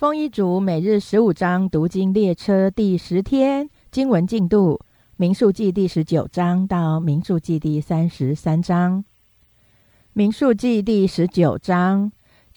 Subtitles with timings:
[0.00, 4.80] 丰一族每日十五章读经列车第十天经文进度：
[5.18, 9.04] 民数记第十九章到民数记第三十三章。
[10.14, 12.10] 民数记第十九章，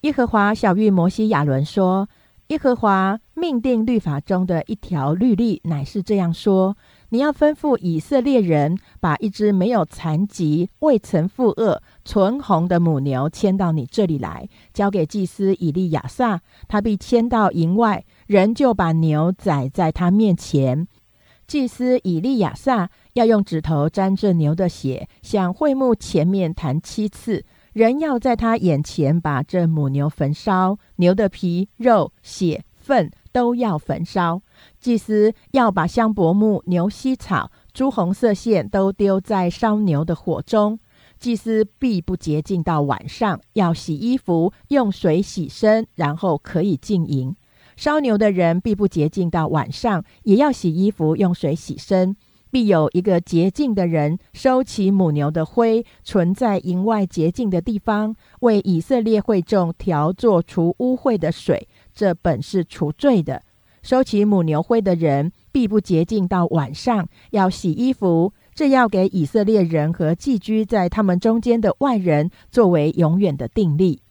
[0.04, 2.08] 耶和华小玉摩西亚伦说
[2.48, 6.78] ：“耶和华命定律法中的一条律例，乃是这样说。”
[7.14, 20.88] 你要吩咐以色列人，把一只没有残疾、未曾负恶、纯红的母牛牵到你这里来，交给祭司以利亚撒，他必牵到营外，人就把牛宰在他面前。
[21.46, 33.12] 祭司以利亚撒要用指头沾着牛的血，向会幕前面弹七次，人要在他眼前把这母牛焚烧，牛的皮、肉、血、粪。
[33.34, 34.44] 都要焚烧，
[34.84, 40.78] 祭司要把香柏木、牛膝草、朱红色线都丢在烧牛的火中。
[41.18, 47.34] 祭司必不洁净到晚上，要洗衣服，用水洗身，然后可以进营。
[47.78, 52.18] 烧牛的人必不洁净到晚上，也要洗衣服，用水洗身。
[52.52, 61.70] 必有一个洁净的人收起母牛的灰，存在营外洁净的地方，为以色列会众调做除污秽的水。
[61.96, 63.42] 这本是除罪的。
[63.84, 68.34] 收起母牛灰的人，必不洁净到晚上，要洗衣服。
[68.56, 74.02] 这要给以色列人和寄居在他们中间的外人作为永远的定例。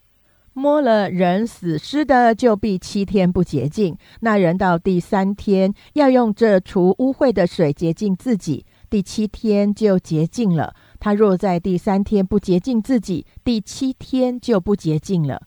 [0.52, 3.96] 摸了人死尸的，就必七天不洁净。
[4.20, 10.74] 那人到第三天要用这除污秽的水洁净自己，第七天就洁净了。
[11.00, 15.40] 他若在第三天不洁净自己，第七天就不洁净了。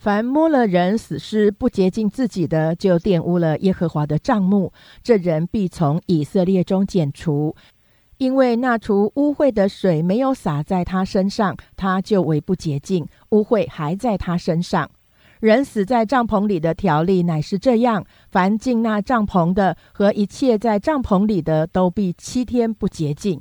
[0.00, 7.54] 凡摸了人死尸不洁净自己的，就玷污了耶和华的帐幕，这人必从以色列中剪除，
[8.16, 14.90] 因为那除污秽的水没有洒在他身上，他就为不洁净，污秽还在他身上。
[15.38, 23.38] 人死在帐篷里的条例乃是这样：凡进那帐篷的和一切在帐篷里的，都必七天不洁净；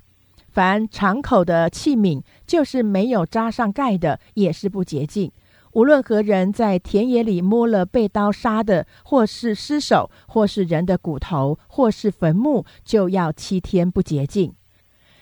[0.49, 5.31] 凡敞口的器皿，就是没有扎上盖的，也是不洁净。
[5.73, 14.53] 无论何人在田野里摸了被刀杀的，或是尸首，或是人的骨头，或是坟墓，就要七天不洁净。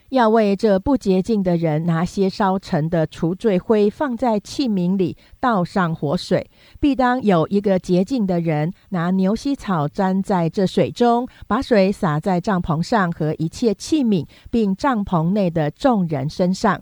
[0.09, 6.49] 要为这不洁净的人拿些烧成的除罪灰，放在器皿里，倒上火水。
[6.79, 16.81] 必当有一个洁净的人拿牛膝草沾在这水中，把水洒在帐篷上和一切器皿，并帐篷内的众人身上。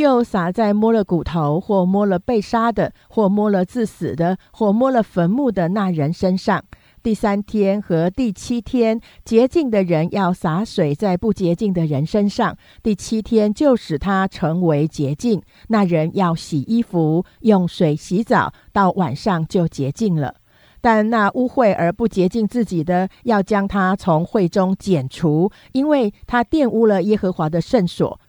[0.00, 6.64] 又撒在摸了骨头，或摸了被杀的，或摸了自死的，或摸了坟墓的那人身上。
[7.02, 12.56] 第三天和第七天，洁净的人要洒水在不洁净的人身上。
[12.82, 15.40] 第七天就使他成为洁净。
[15.68, 20.34] 那人要洗衣服，用水洗澡，到晚上就洁净了。
[20.82, 28.20] 但那污秽而不洁净自己的，要将他从会中剪除，因为他玷污了耶和华的圣所。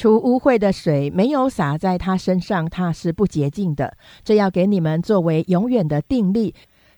[0.00, 3.98] 除污秽的水没有洒在他身上，他是不洁净的。
[4.24, 6.54] 这要给你们作为永远的定例，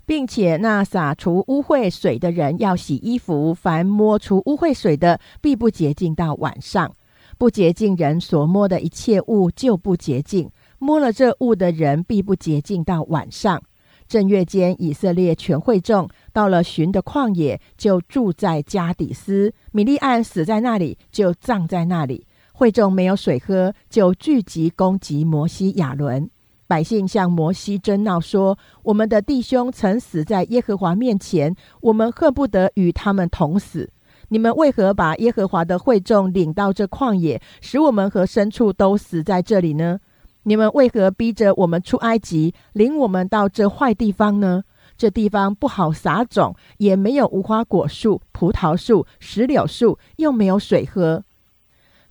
[0.07, 6.93] 并且那洒除污秽水的人要洗衣服，凡摸出污秽水的，必不洁净到晚上。
[7.37, 10.49] 不洁净人所摸的一切物就不洁净，
[10.79, 13.61] 摸了这物的人必不洁净到晚上。
[14.07, 19.53] 正月间，以色列全会众到了寻的旷野，就住在加底斯。
[19.73, 22.25] 米利暗死在那里，就葬在那里。
[22.63, 26.31] 会众没有水喝，就聚集攻击摩西、亚伦。
[26.69, 33.91] 百姓向摩西争闹说：“我们的弟兄曾死在耶和华面前，我们恨不得与他们同死。
[34.29, 39.99] 你们为何把耶和华的会众领到这旷野，使我们和牲畜都死在这里呢？
[40.45, 44.63] 你们为何逼着我们出埃及，领我们到这坏地方呢？
[44.97, 51.25] 这地方不好撒种，也没有无花果树、葡萄树、石榴树，又没有水喝。”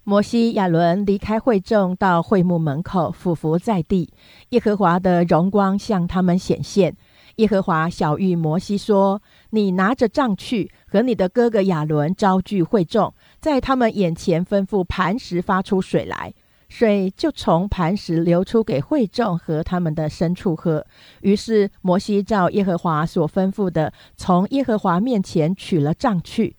[0.04, 4.12] 摩西、亚伦离开会众，到会幕门口俯伏在地。
[4.50, 6.98] 耶和华的荣光向他们显现。
[7.36, 9.22] 耶和华小谕摩西说
[9.52, 16.34] ：“你拿着杖去，和你的哥哥亚伦招聚会众，在他们眼前吩咐磐石发出水来，
[16.68, 20.84] 水就从磐石流出给会众和他们的牲畜喝。”
[21.22, 26.56] 于是摩西照耶和华所吩咐的，从耶和华面前取了杖去。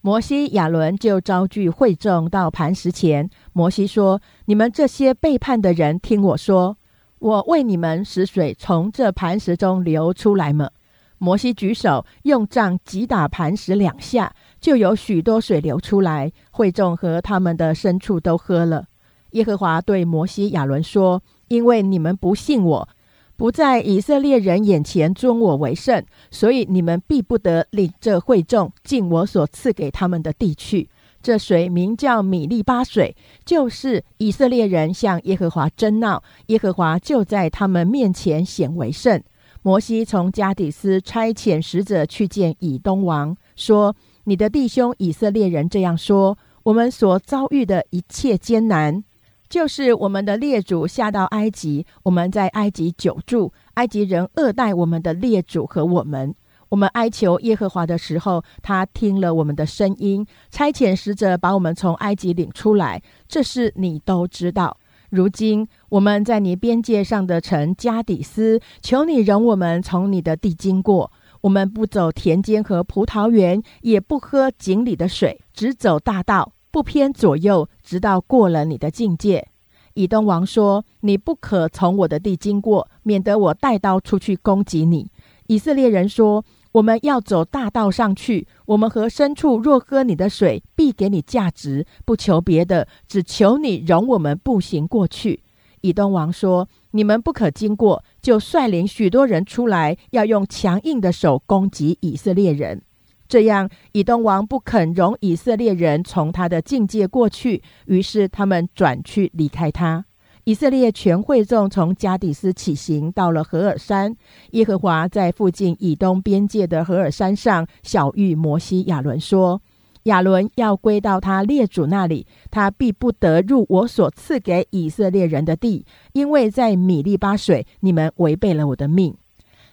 [0.00, 3.28] 摩西、亚伦就招聚会众到磐石前。
[3.52, 6.76] 摩西说：“你们这些背叛的人，听我说，
[7.18, 10.70] 我为你们使水从这磐石中流出来么？”
[11.18, 16.32] 摩西举手用杖击打磐石两下，就有许多水流出来。
[16.52, 18.86] 会众和他们的牲畜都喝了。
[19.32, 22.88] 耶和华对摩西、亚伦说：“因为你们不信我。”
[23.38, 30.90] 不在以色列人眼前尊我为圣，所以你们必不得领这会众进我所赐给他们的地去。
[31.22, 33.14] 这水名叫米利巴水，
[33.44, 39.22] 就是以色列人向耶和华争闹，耶和华就在他们面前显为圣。
[39.62, 43.94] 摩西从加底斯差遣使者去见以东王，说
[44.24, 49.04] ：“你的弟兄以色列人这样说：我们所遭遇的一切艰难。”
[49.48, 56.34] 就是我们的列祖下到埃及，我们在埃及久住，埃及人恶待我们的列祖和我们。
[56.68, 63.02] 我们哀求耶和华的时候，他听了我们的声音，差遣使者把我们从埃及领出来。
[63.26, 64.76] 这事你都知道。
[65.08, 71.10] 如今我们在你边界上的城加底斯，求你容我们从你的地经过。
[71.40, 76.52] 我们不走田间和葡萄园，也不喝井里的水，只走大道。
[76.70, 79.48] 不偏左右，直到过了你的境界。
[79.94, 85.10] 以东王说：“你不可从我的地经过，免得我带刀出去攻击你。”
[85.48, 88.46] 以色列人说：“我们要走大道上去。
[88.66, 95.42] 我们和牲畜若喝你的水，必给你价值，不求别的，只求你容我们步行过去。”
[95.80, 102.82] 以东王说：“你们不可经过，就率领许多人出来，要用强硬的手攻击以色列人。”
[103.28, 110.06] 这样，以东王不肯容以色列人从他的境界过去，于是他们转去离开他。
[110.44, 114.16] 以色列全会众从加底斯起行，到了何尔山。
[114.52, 119.60] 耶和华在附近以东边界的何尔山上小谕摩西、亚伦说
[120.04, 125.84] ：“亚伦要归到他列祖那里，他必不得入我所赐给以色列人的地，
[126.14, 129.14] 因为在米利巴水，你们违背了我的命。”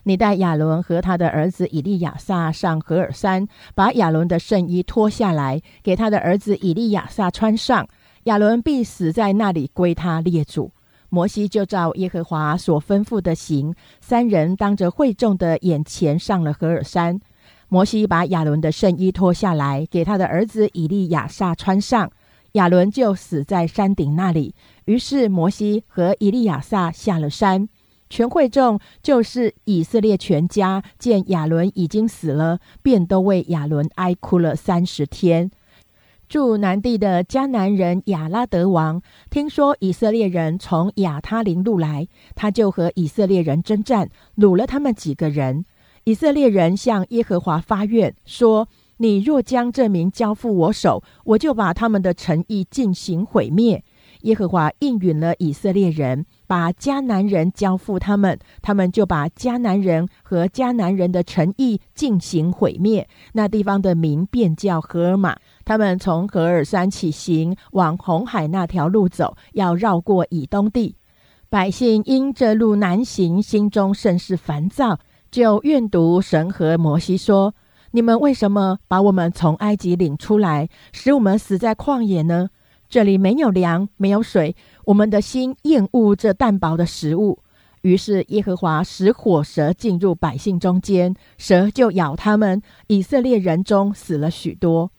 [0.07, 7.87] 你带亚伦和他的儿子以利亚撒上何尔山，把亚伦的圣衣脱下来，给他的儿子以利亚撒穿上。
[8.25, 10.71] 亚伦必死在那里，归他列祖。
[11.09, 17.19] 摩西就照耶和华所吩咐的行，三人当着会众的眼前上了何尔山。
[17.67, 22.11] 摩西把亚伦的圣衣脱下来，给他的儿子以利亚撒穿上。
[22.51, 24.53] 亚伦就死在山顶那里。
[24.85, 27.67] 于是摩西和以利亚撒下了山。
[28.15, 35.51] 全会众就是以色列全家，见亚伦已经死了，便都为亚伦哀哭了三十天。
[36.29, 45.65] 住南地的迦南人亚拉德王听说以色列人从亚他林路来，他就和以色列人征战，掳了他们几个人。
[46.05, 53.83] 以色列人向耶和华发愿说：“你若将这名交付我手，我就把他们的诚意进行毁灭。”
[54.23, 56.25] 耶和华应允了以色列人。
[56.47, 63.07] 把迦南人交付他们，他们就把迦南人和迦南人的诚意进行毁灭。
[63.33, 65.35] 那地方的名便叫荷尔玛。
[65.63, 70.95] 他们从荷尔山起行，往红海那条路走，要绕过以东地。
[71.49, 74.99] 百姓因这路难行，心中甚是烦躁，
[75.31, 77.55] 就愿读神和摩西说
[77.91, 82.49] ：“你们为什么把我们从埃及领出来，使我们死在旷野呢？
[82.87, 84.55] 这里没有粮，没有水。”
[84.85, 87.39] 我们的心厌恶这淡薄的食物，
[87.81, 92.61] 于是耶和华使火蛇进入百姓中间，蛇就咬他们。
[92.87, 94.91] 以色列人中死了许多。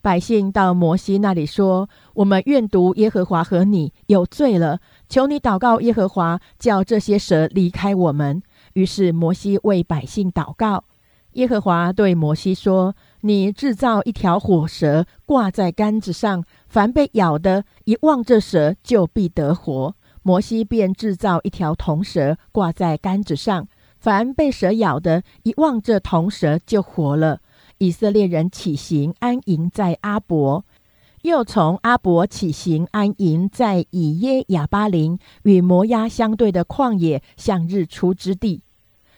[0.00, 4.78] 百姓到摩西那里说：“我们愿读耶和华和你有罪了，
[5.08, 8.40] 求你祷告耶和华，叫这些蛇离开我们。”
[8.74, 10.84] 于是摩西为百姓祷告。
[11.32, 12.94] 耶和华对摩西说
[13.26, 19.94] ：“你制造一条火蛇，挂在杆子上。”凡被咬的，一望这蛇就必得活。
[20.22, 23.66] 摩西便制造一条铜蛇，挂在杆子上。
[23.98, 27.40] 凡被蛇咬的，一望这铜蛇就活了。
[27.78, 30.64] 以色列人起行安营在阿伯，
[31.22, 38.62] 又从阿伯起行安营在以耶亚巴林与摩押相对的旷野，向日出之地。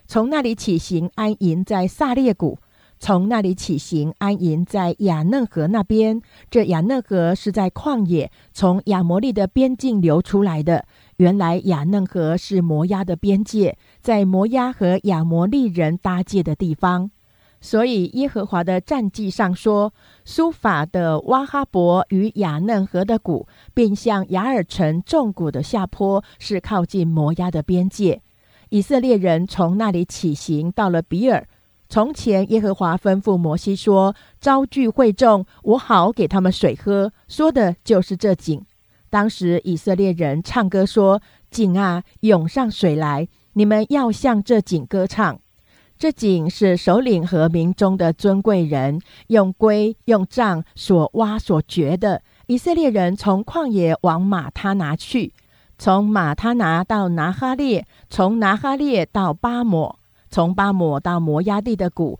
[0.06, 2.58] 从那里起行安营在萨列谷。
[2.98, 6.20] 从那里起行，安营在雅嫩河那边。
[6.50, 10.84] 这雅嫩河是在旷野，从亚摩利的边境流出来的。
[11.18, 17.10] 原来雅嫩河是摩押的边界，在摩押和亚摩利人搭界的地方。
[17.60, 19.92] 所以耶和华的战记上说：
[20.24, 28.22] 苏法的瓦哈伯与雅嫩河的谷，并向雅尔城重谷的下坡，是靠近摩押的边界。
[28.68, 31.48] 以色列人从那里起行，到了比尔。
[31.88, 38.62] 从前，耶和华吩咐摩西说：“招聚会众，我好给他们水喝。”说的就是这井。
[39.08, 43.26] 当时以色列人唱歌说：“井啊，涌上水来！
[43.54, 45.40] 你们要向这井歌唱。
[45.98, 52.22] 这井是首领和民中的尊贵人用龟用杖所挖所掘的。
[52.46, 55.32] 以色列人从旷野往马他拿去。”
[55.80, 59.97] 从马他拿到拿哈列，从拿哈列到巴抹，
[60.30, 62.18] 从巴抹到摩押地的谷，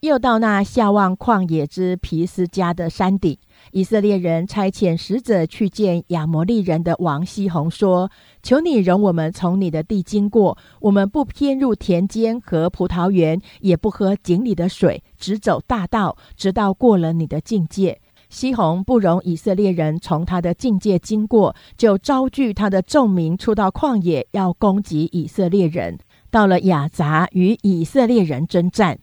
[0.00, 3.36] 又到那下望旷野之皮斯加的山顶。
[3.72, 8.10] 以色列人差遣使者去见亚摩利人的王西宏，说
[8.42, 18.00] ：“求你容我们从你的地经过，我们不偏入田间和葡萄园，也不喝井里的水，只走大道，直到过了你的境界。”
[18.30, 25.98] 西宏不容以色列人从他的境界经过，就招聚他的众民出到旷野，要攻击以色列人。
[26.30, 28.98] 到了雅杂，与以色列人征战。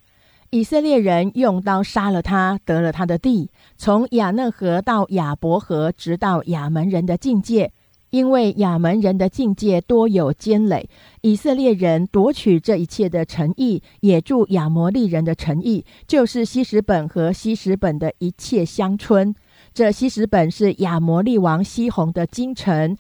[0.52, 7.72] 以色列人用刀杀了他，得了他的地，从亚嫩河到亚伯河，直到亚门人的境界。
[8.12, 10.88] 因为亚门人的境界多有坚垒，
[11.22, 19.36] 以色列人夺取这一切的诚意，也助亚摩利人的诚意，就是西什本和西什本的一切乡村。
[19.74, 22.96] 这西什本是亚摩利王西宏的京城。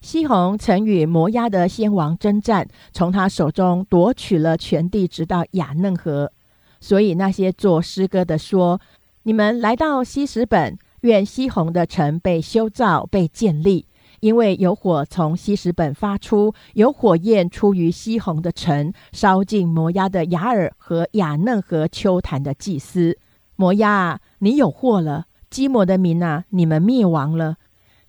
[0.00, 6.32] 西宏曾与摩押的先王征战，从他手中夺取了全地，直到雅嫩河。
[6.80, 8.80] 所以那些做诗歌的说
[9.24, 13.86] ：“你们来到西什本，愿西红的城被修造、被建立，
[14.20, 23.18] 因为有火从西什本发出，有火焰出于西红的城，烧尽摩押的雅尔和雅嫩和丘坛的祭司。
[23.56, 25.26] 摩押啊，你有祸了！
[25.50, 27.56] 基摩的民啊，你们灭亡了！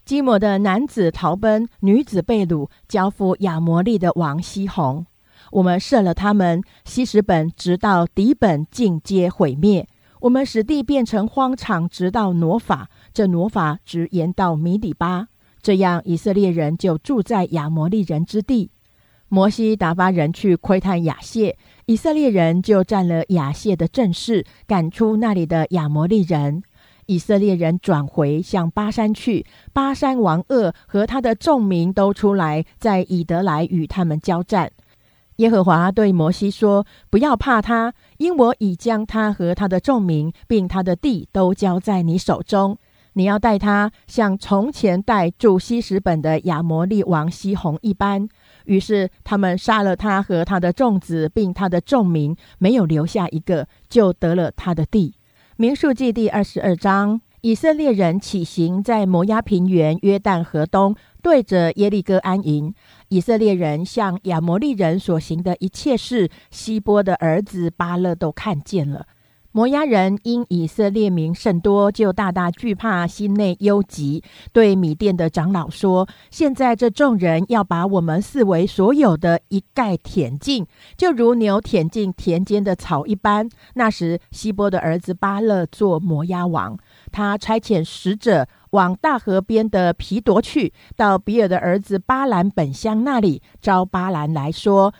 [0.09, 5.05] 基摩的男子逃奔，女子被掳，交付亚摩利的王西红。”
[5.53, 9.87] 我们射了他们，西什本直到底本尽皆毁灭。
[10.21, 15.27] 我们使地变成荒场，直到挪法，这挪法直延到米底巴。
[15.61, 18.71] 这样，以色列人就住在亚摩利人之地。
[19.27, 26.63] 摩西打发人去窥探亚谢，以色列人就占了亚谢的阵势，赶出那里的亚摩利人。
[27.09, 34.71] 以色列人转回向巴山去，巴山王恶和他的众民都出来，在以德来与他们交战。
[35.37, 42.77] 耶和华对摩西说：“不要怕他，因我已将他和他的众民，并他的地都交在你手中。
[43.13, 48.29] 你要带他，像从前带住西什本的亚摩利王西宏一般。”
[48.65, 55.15] 于是他们杀了他和他的众子，并他的众民，没有留下一个，就得了他的地。
[55.61, 57.19] 民数记第二十二章。
[57.41, 62.73] 以色列人起行，在摩押平原约旦河东，对着耶利哥安营。
[63.09, 69.05] 以色列人向亚摩利人所行的一切事，希波的儿子巴勒都看见了。
[69.51, 86.77] 摩押人因以色列民甚多，就大大惧怕，心内忧急，对米店的长老说：“现在这众人要把我们四围所有的一概舔尽，就如牛舔尽田间的草一般。”那时，希波的儿子巴勒做摩押王。
[87.11, 94.93] 他差遣使者往大河边的皮夺去，到比尔的儿子巴兰本乡那里，招巴兰来说：“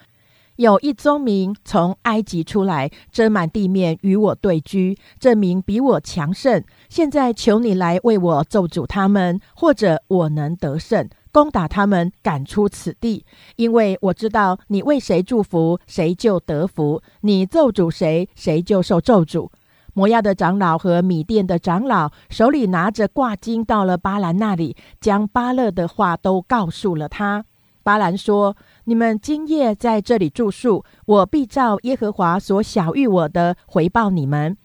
[0.60, 6.62] 有一宗民从埃及出来，遮满地面与我对居，这名比我强盛。
[6.90, 13.26] 现在求你来为我咒诅他们，或者我能得胜，攻打他们，赶出此地。
[13.56, 19.50] 因为我知道你为谁祝福，谁就得福；你咒诅谁，谁就受咒诅。”
[19.96, 27.46] 摩亚的长老和米店的长老手里拿着挂金，到了巴兰那里，将巴勒的话都告诉了他。
[27.90, 28.56] 巴兰说
[28.86, 34.56] ：“你们今夜在这里住宿，我必照耶和华所晓谕我的回报你们。”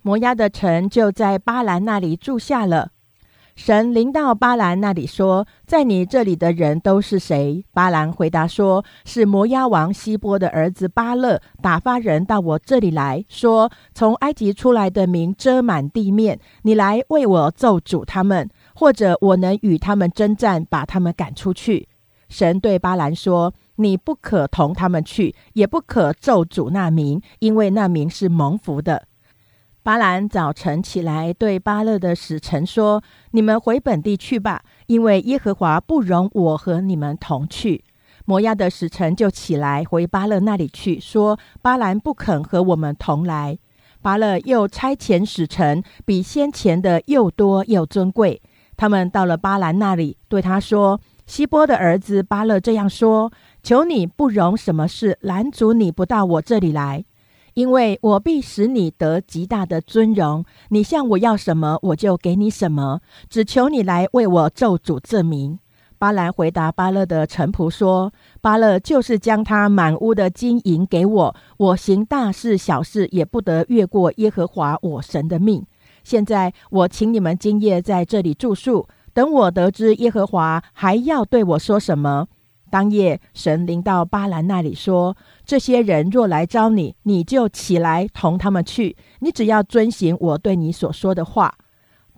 [0.00, 2.92] 摩押的城就在巴兰那里住下了。
[3.54, 21.86] 神临到巴兰那里说：“在你这里的人都是谁？”巴兰回答说：“是摩押王希波的儿子巴勒打发人到我这里来说，从埃及出来的民遮满地面，你来为我咒诅他们，或者我能与他们征战，把他们赶出去。”
[22.28, 29.06] 神对巴兰说：“你不可同他们去，也不可咒诅那民，因为那民是蒙福的。”
[29.82, 37.84] 巴兰早晨起来，对巴勒的使臣说：“你们回本地去吧，因为耶和华不容我和你们同去。”
[38.26, 43.56] 摩押的使臣就起来回巴勒那里去，说：“巴兰不肯和我们同来。”
[44.02, 48.42] 巴勒又差遣使臣，比先前的又多又尊贵。
[48.76, 53.30] 他们到了巴兰那里，对他说：“希波的儿子巴勒这样说：
[53.62, 57.04] 求你不容什么事拦阻你不到我这里来。”
[57.54, 65.58] 因为我必使你得极大的尊荣，你向我要什么，我就给你什么，只求你来为我咒诅证明。
[65.96, 75.64] 巴兰回答巴勒的臣仆说：“巴勒就是将他满屋的金银给我，我行大事小事也不得越过耶和华我神的命。
[76.04, 82.28] 现在我请你们今夜在这里住宿，等我得知耶和华还要对我说什么。
[82.68, 88.94] 当夜，神临到巴兰那里说：“这些人若来招你，你就起来同他们去。
[89.20, 91.54] 你只要遵行我对你所说的话。”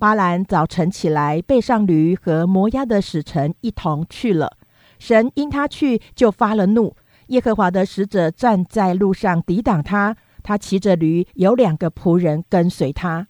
[0.00, 4.56] 巴兰早晨起来，背上驴和摩押的使臣一同去了。
[4.98, 6.96] 神因他去，就发了怒。
[7.28, 13.28] 耶和华的使者站在路上抵挡他，他骑着驴，有两个仆人跟随他。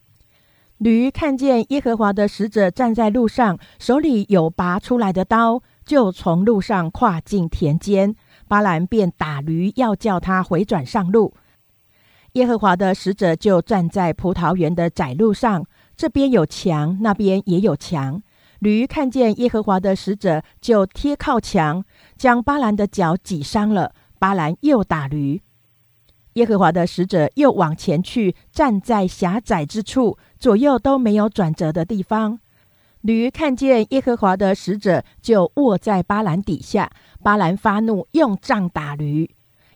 [0.79, 8.15] 驴看见耶和华的使者站在路上，手里有拔出来的刀，就从路上跨进田间。
[8.47, 11.35] 巴兰便打驴，要叫他回转上路。
[12.35, 15.67] 耶和华的使者就站在葡萄园的窄路上，
[15.97, 18.23] 这边有墙，那边也有墙。
[18.61, 21.85] 驴看见耶和华的使者，就贴靠墙，
[22.17, 23.93] 将巴兰的脚挤伤了。
[24.21, 25.43] 巴兰又打驴。
[26.39, 32.39] 耶和华的使者又往前去，站在狭窄之处，左右都没有转折的地方。
[33.01, 36.93] 驴看见耶和华的使者，就卧在巴兰底下。
[37.25, 39.29] 巴兰发怒，用杖打驴。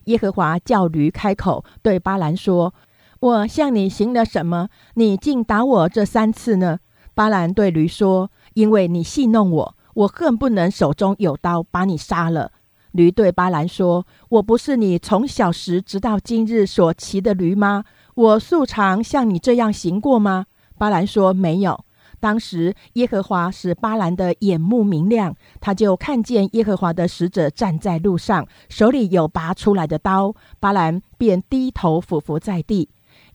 [0.05, 2.73] 耶和华叫驴开口，对巴兰说
[3.19, 4.69] ：“我向你行了什么？
[4.93, 6.79] 你竟打我这三次呢？”
[7.13, 12.53] 巴兰对驴说：“因为你戏弄我，我恨不能手中有刀把你杀了。”
[12.93, 17.83] 驴对巴兰说：“我不是你从小时直到今日所骑的驴吗？
[18.15, 20.45] 我素常像你这样行过吗？”
[20.77, 21.83] 巴兰说：“没有。”
[22.19, 30.33] 当时耶和华使巴兰的眼目明亮，他就看见耶和华的使者站在路上，手里有拔出来的刀。
[30.59, 32.89] 巴兰便低头俯伏在地。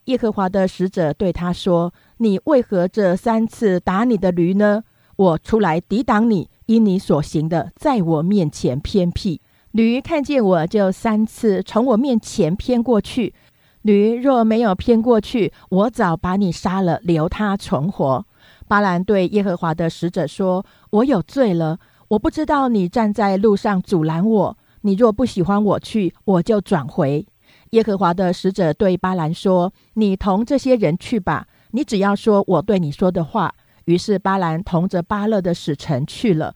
[0.05, 4.83] 耶和华的使者对他说：“你为何这三次打你的驴呢？
[5.17, 13.33] 我出来抵挡你，因你所行的在我面前偏僻。”驴看见我就三次从我面前偏过去。
[13.83, 18.25] 驴若没有偏过去，我早把你杀了，留他存活。
[18.67, 24.57] 巴兰对耶和华的使者说：“我有罪了，我不知道你站在路上阻拦我。
[24.81, 27.25] 你若不喜欢我去，我就转回。”
[27.71, 33.53] 耶和华的使者对巴兰说：“你同这些人去吧，你只要说我对你说的话。”
[33.85, 36.53] 于是巴兰同着巴勒的使臣去了。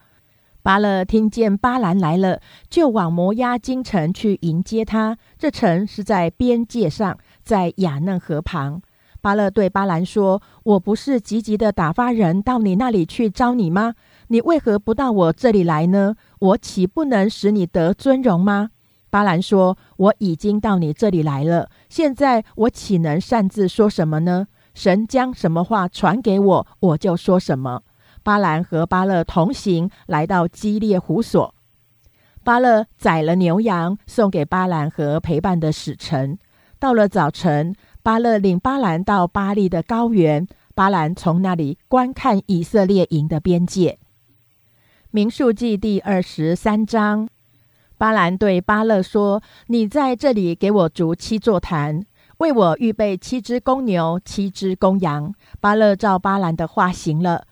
[0.63, 5.17] 巴勒听见巴兰来了，就往摩押京城去迎接他。
[5.37, 8.81] 这城是在边界上，在雅嫩河旁。
[9.19, 13.95] 巴勒对巴兰说：“我不是急急的打发人到你那里去招你吗？
[14.29, 16.15] 你为何不到我这里来呢？
[16.39, 18.69] 我岂不能使你得尊荣吗？”
[19.11, 24.47] 巴兰说：“我已经到你这里来了，现在我岂能擅自说什么呢？
[24.73, 27.81] 神将什么话传给我，我就说什么。”
[28.23, 31.53] 巴兰和巴勒同行，来到基列湖所。
[32.43, 36.37] 巴勒宰了牛羊，送给巴兰和陪伴的使臣。
[36.79, 43.99] 到了早晨，巴勒领巴兰到巴利的高原，巴兰从那里观看以色列营的边界。
[45.11, 47.29] 民数记第二十三章，
[47.97, 52.03] 巴兰对巴勒说：“你在这里给我筑七座坛，
[52.39, 57.45] 为我预备七只公牛、七只公羊。”巴勒照巴兰的话行了。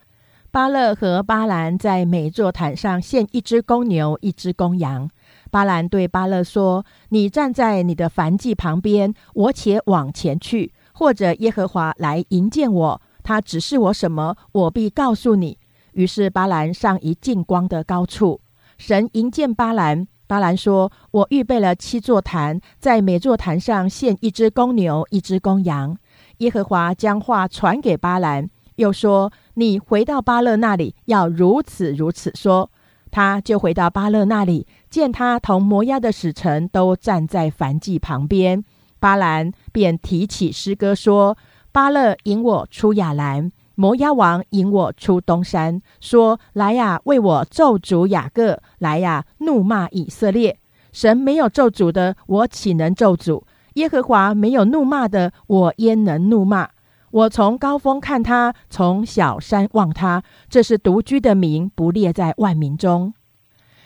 [0.53, 5.09] 巴勒和巴兰在每座坛上献一只公牛、一只公羊。
[5.49, 15.57] 巴兰对巴勒说：“你站在你的燔祭旁边，我且往前去，或者耶和华来迎见我，他指示我什么，我必告诉你。”
[15.93, 18.41] 于是巴兰上一近光的高处，
[18.77, 20.05] 神迎见巴兰。
[20.27, 25.97] 巴兰说：“我预备了七座坛，在每座坛上献一只公牛、一只公羊。”
[26.39, 28.49] 耶和华将话传给巴兰。
[28.77, 32.69] 又说：“你回到巴勒那里，要如此如此说。”
[33.11, 38.63] 他就回到巴勒那里，见他同摩押的使臣都站在燔祭旁边。
[39.01, 41.37] 巴兰便提起诗歌说
[41.73, 50.57] ：“巴勒引我出亚兰，摩押王引我出东山，说：来呀，为我咒诅雅各；来呀，怒骂以色列。
[50.93, 53.43] 神没有咒诅的，我岂能咒诅？
[53.73, 56.69] 耶和华没有怒骂的，我焉能怒骂？”
[57.11, 63.13] 我从高峰看他，从小山望他，这是独居的民，不列在万民中。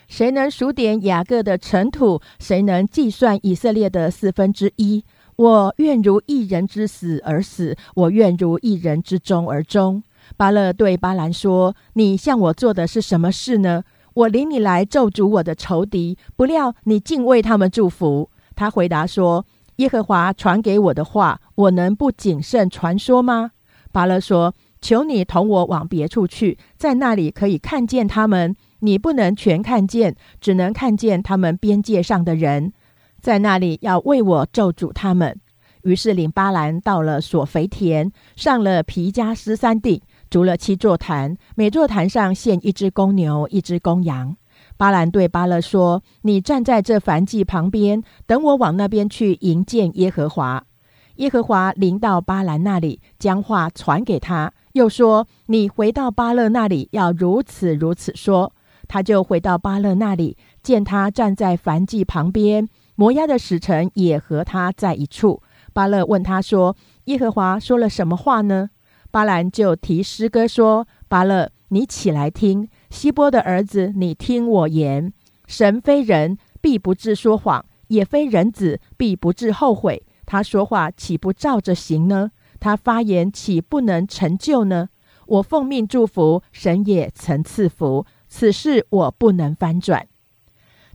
[0.08, 2.22] 谁能数点雅各的尘土？
[2.38, 5.04] 谁能计算以色列的四分之一？
[5.38, 10.04] 我愿如一人之死而死，我愿如一人之终而终。
[10.38, 13.84] 巴勒对巴兰说：“你向我做的是什么事呢？
[14.14, 19.48] 我领你来咒诅我的仇敌，不料你竟为他们祝福。”他回答说。
[19.78, 23.52] 耶和华传给我的话，我能不谨慎传说吗？
[23.92, 28.56] 巴勒说：“求你同我往别处去，在那里可以看见他们。
[28.80, 32.74] 你不能全看见，只能看见他们边界上的人。
[33.22, 35.40] 在那里要为我咒诅他们。”
[35.84, 44.36] 于是领巴兰到了索肥田，上了皮加斯山顶，筑了七座坛，每座坛上献一只公牛，一只公羊。
[44.78, 50.66] 巴兰对巴勒说：“你站在这燔祭旁边，等我往那边去迎见耶和华。”
[51.16, 58.54] 耶和华临到巴兰那里，将话传给他，又说：“你回到巴勒那里，要如此如此说。”
[58.88, 65.42] 他就回到巴勒那里，见他站在燔祭旁边，摩押的使臣也和他在一处。
[65.74, 66.76] 巴勒问他说
[67.06, 68.70] ：“耶和华说了什么话呢？”
[69.10, 75.12] 巴兰就提诗歌说：“巴勒，你起来听。”希波的儿子，你听我言：
[75.48, 80.06] 神非人，必不至说谎；也非人子，必不至后悔。
[80.26, 82.32] 他说话岂不照着行呢？
[82.60, 84.90] 他发言岂不能成就呢？
[85.28, 90.08] 我奉命祝福，神也曾赐福，此事我不能翻转。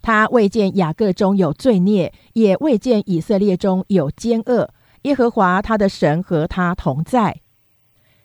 [0.02, 4.70] 他未见雅各中有罪孽，也未见以色列中有奸恶。
[5.02, 7.40] 耶和华他的神和他同在，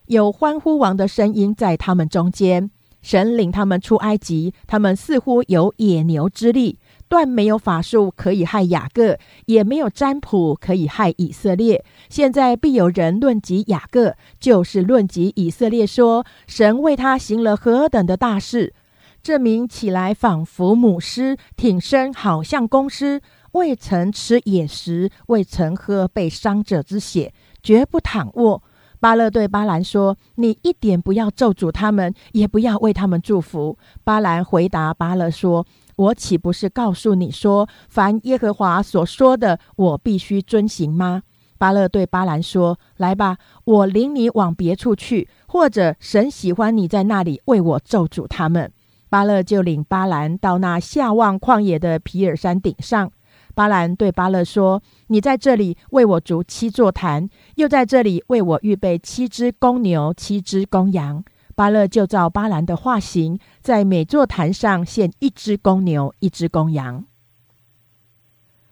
[0.07, 2.71] 有欢呼王的声音在他们中间。
[3.01, 11.83] 神领他们出埃及，他们似乎有野牛之力，断没有法术可以害雅各，也没有占卜可以害以色列。
[12.09, 18.73] 现在必有人论及雅各，就是论及以色列，说神为他行了何等的大事。
[19.21, 23.21] 这名起来仿佛母狮，挺身好像公狮，
[23.53, 28.61] 未曾吃野食，未曾喝被伤者之血，绝不躺卧。
[28.99, 41.23] 巴勒对巴兰说：“你一点不要咒诅他们，也不要为他们祝福。”巴兰回答巴勒说：“我岂不是告诉你说，凡耶和华所说的，我必须遵行吗？”
[41.57, 48.71] 巴勒对巴兰说：“来吧，我领你往别处去，或者神喜欢你在那里为我咒诅他们。”
[49.09, 53.09] 巴勒就领巴兰到那下望旷野的皮尔山顶上。
[53.53, 61.23] 巴兰对巴勒说：“你在这里为我筑七座坛，又在这里为我预备七只公牛、七只公羊。”
[61.55, 67.05] 巴勒就照巴兰的画形，在每座坛上献一只公牛、一只公羊。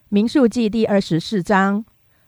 [0.10, 1.86] 民数记第二十四章，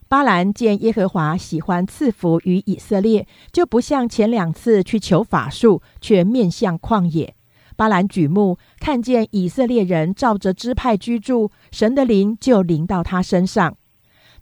[0.08, 7.34] 巴兰见耶和华喜欢赐福于以色列，就不像前两次去求法术，却面向旷野。
[7.76, 13.76] 巴兰举目看见以色列人照着支派居住，神的灵就临到他身上，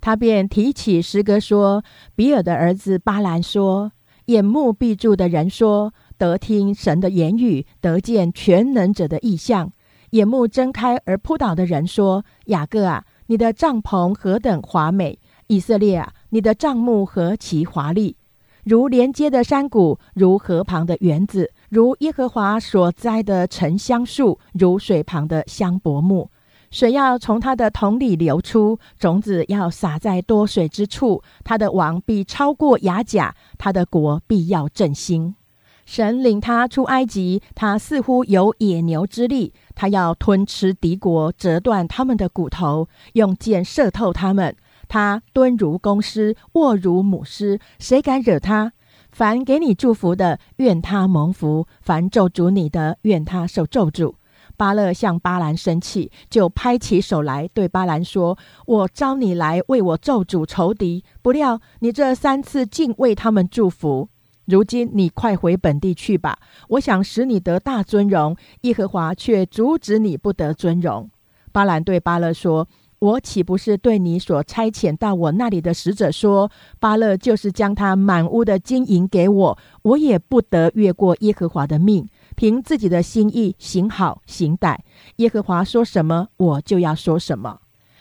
[0.01, 1.83] 他便提起诗歌说
[2.15, 3.91] ：“比尔的儿子巴兰说，
[4.27, 9.69] 眼目闭住的人说，得听神的言语，得见全能者的意象；
[10.11, 15.19] 眼目睁开而扑倒的人说，雅各啊，你的帐篷何等华美！
[15.49, 18.17] 以色列啊，你的帐幕何其华丽！
[18.65, 26.31] 如连接的山谷，如河旁的园子。”如耶和华所栽的沉香树，如水旁的香柏木，
[26.71, 31.21] 水要从它的桶里流出，种子要撒在多水之处。
[31.43, 35.35] 他的王必超过雅甲，他的国必要振兴。
[35.85, 44.57] 神领他出埃及，他似乎有野牛之力，他要吞吃敌国，折断他们的骨头，用箭射透他们。
[44.89, 48.73] 他蹲如公狮，卧如母狮，谁敢惹他？
[49.11, 54.15] 凡给你祝福的，愿他蒙福；凡咒诅你的，愿他受咒诅。
[54.57, 64.09] 巴勒向巴兰生气，就拍起手来，对巴兰说：“我招你来为我咒诅仇敌，不料你这三次竟为他们祝福。
[64.47, 71.11] 如今你快回本地去吧，我想使你得大尊荣，耶和华却阻止你不得尊荣。”
[71.53, 72.69] 巴兰对巴勒说。
[73.01, 84.79] 我岂不是对你所差遣到我那里的使者说，巴勒就是将他满屋的金银给我，我也不得越过耶和华的命，凭自己的心意行好行歹。
[85.17, 87.61] 耶和华说什么，我就要说什么。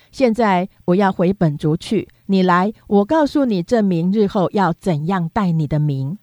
[0.10, 6.17] 现在我要回本族去，你来，我告诉你，证明日后要怎样待你的名。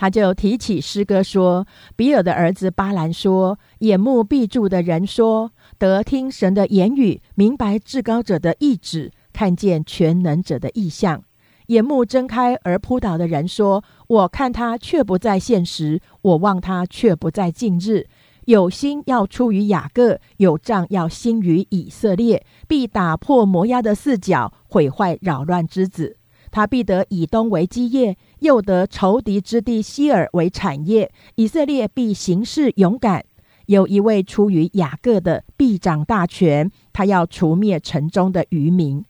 [0.00, 11.22] 他就提起诗歌说：“比尔的儿子巴兰说，眼目闭住的人说，得听神的言语，明白至高者的意志，看见全能者的意象。
[11.66, 18.06] 眼目睁开而扑倒的人说，我看他却不在现实，我望他却不在近日。
[18.46, 26.16] 有心要出于雅各，有杖要兴于以色列，必打破摩押的四角，毁坏扰乱之子。
[26.50, 33.24] 他必得以东为基业。”又得仇敌之地希尔为产业，以色列必行事勇敢。
[33.66, 39.04] 有一位出于雅各的必掌大权，他要除灭城中的渔民。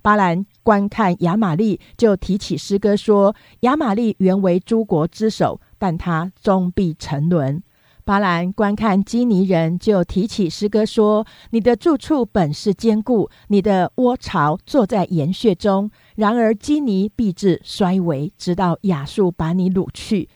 [0.00, 7.62] 巴兰观看亚玛利，就提起诗歌说：亚玛利原为诸国之首，但他终必沉沦。
[8.04, 15.88] 巴兰观看基尼人，就提起诗歌说：你的住处本是坚固，你的窝巢坐在岩穴中。
[16.16, 20.28] 然而基尼必至衰微，直到亚述把你掳去。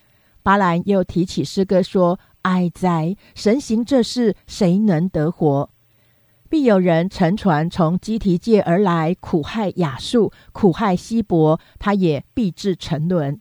[0.44, 3.16] 巴兰又提起诗歌说：“哀哉！
[3.34, 5.68] 神行这事，谁能得活？
[6.48, 13.40] 必有人乘船从基提界而来，苦害亚述，苦害希伯，他也必至沉沦。”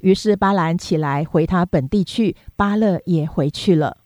[0.00, 3.98] 于是巴兰起来回他本地去，巴勒也回去了。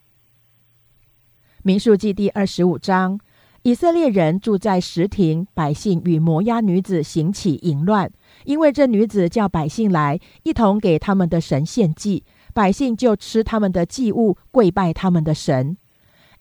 [1.61, 3.19] 民数记第二十五章。
[3.65, 8.11] 以色列人住在石亭，百姓与摩押女子行起淫乱，
[8.43, 15.77] 因为这女子叫百姓来一同给他们的神献祭，百姓就吃他们的祭物，跪拜他们的神。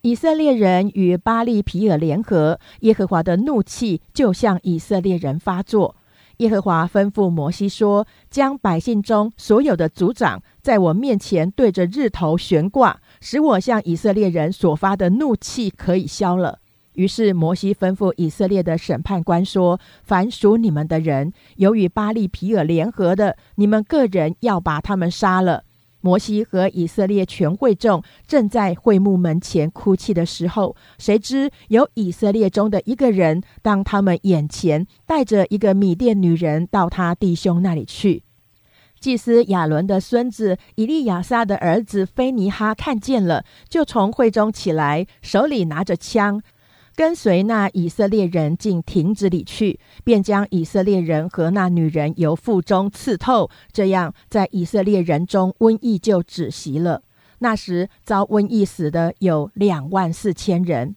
[0.00, 5.94] 以色列人与巴利皮尔联合，耶和华的怒气就向以色列人发作。
[6.38, 16.58] 耶和华吩咐摩西说：“将百姓中所有的族长，在我面前对着日头悬挂，使我向以色列人所发的怒气可以消了。”
[16.94, 25.64] 于是摩西吩咐以色列的审判官说：“凡属你们的人，有与巴利皮尔联合的，你们个人要把他们杀了。”
[26.02, 38.22] 摩西和以色列全会众正在会幕门前哭泣的时候，谁知有以色列中的一个人，当他们眼前带着一个米甸女人到他弟兄那里去。
[39.00, 46.40] 祭司亚伦的孙子以利亚撒的儿子菲尼哈看见了，就从会中起来，手里拿着枪。
[46.94, 53.48] 跟随那以色列人进亭子里去，便将以色列人和那女人由腹中刺透。
[53.72, 57.02] 这样，在以色列人中瘟疫就止息了。
[57.38, 60.94] 那时遭瘟疫死的有两万四千人。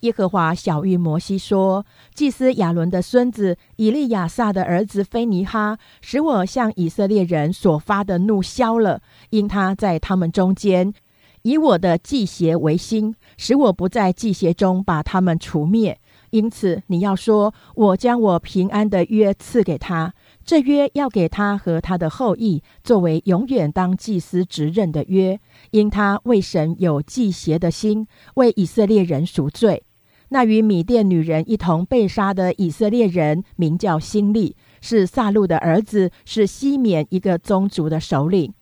[0.00, 10.94] 耶和华小谕摩西说：“祭司亚伦的孙子以利亚撒的儿子菲尼哈，使我向以色列人所发的怒消了，因他在他们中间。”
[11.42, 15.98] 以我的祭邪为心，使我不在祭邪中把他们除灭。
[16.30, 25.40] 因此，你要说：“我将我平安的约赐给他，这约要给他和他的后裔，作为永远当祭司职任的约。
[25.72, 29.82] 因他为神有祭邪的心，为以色列人赎罪。
[30.28, 38.54] 那与米甸女人一同被杀的以色列人，名叫辛利，是萨路的儿子，是西缅一个宗族的首领。”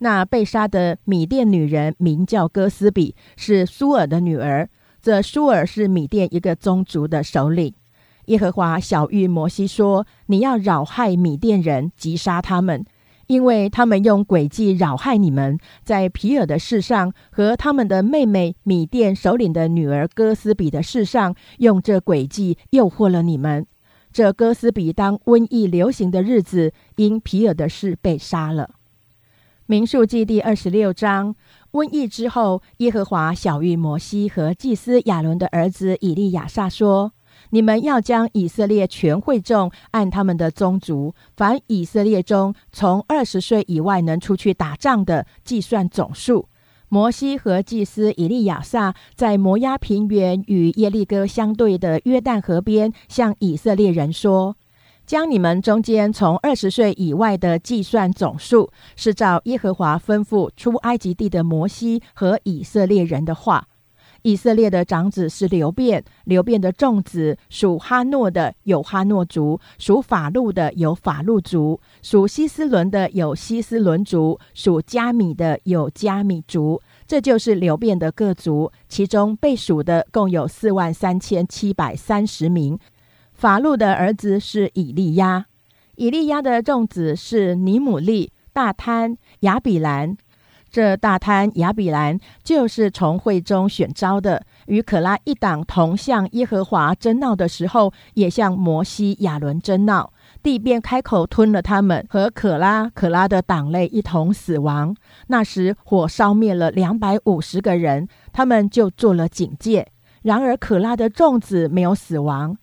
[0.00, 4.68] 那被杀的米甸女人名叫哥斯比，是苏尔的女儿。
[5.02, 7.72] 这苏尔是米甸一个宗族的首领。
[8.26, 12.84] 耶和华小谕摩西说：“你要扰害米甸人，击杀他们，
[13.26, 23.66] 因为他们用诡计扰害你们，在皮尔的事上和他们的妹妹米甸首领的女儿哥斯比的事上，用这诡计诱惑了你们。
[24.12, 28.70] 这哥斯比当瘟疫流行的日子，因皮尔的事被杀了。”
[29.70, 31.36] 民数记第二十六章，
[31.70, 37.12] 瘟疫之后，耶和华小谕摩西和祭司亚伦的儿子以利亚撒说
[37.50, 46.48] ：“你们要将以色列全会众按他们的宗族，凡以色列中从二十岁以外能出去打仗的，计算总数。”
[46.90, 54.56] 摩西和祭司以利亚撒在摩押平原与耶利哥相对的约旦河边，向以色列人说。
[55.10, 63.66] 将你们中间从二十岁以外的计算总数，是照耶和华吩咐出埃及地的摩西和以色列人的话。
[64.22, 76.80] 以色列的长子是流变，流变的众子属哈诺的有哈诺族，属法路的有法路族，属希斯伦的有希斯伦族，属加米的有加米族。
[77.08, 82.78] 这就是流变的各族，其中被数的共有四万三千七百三十名。
[83.40, 85.46] 法路的儿子是以利亚，
[85.96, 90.14] 以利亚的众子是尼姆利、大贪、亚比兰。
[90.70, 104.94] 这大贪、亚比兰就是从会中选招的，与可拉一党同向耶和华争闹的时候，也向摩西、亚伦争闹，地便开口吞了他们和可拉、可拉的党类一同死亡。
[105.28, 109.88] 那时火烧灭了两百五十个人，他们就做了警戒。
[110.20, 112.58] 然而可拉的众子没有死亡。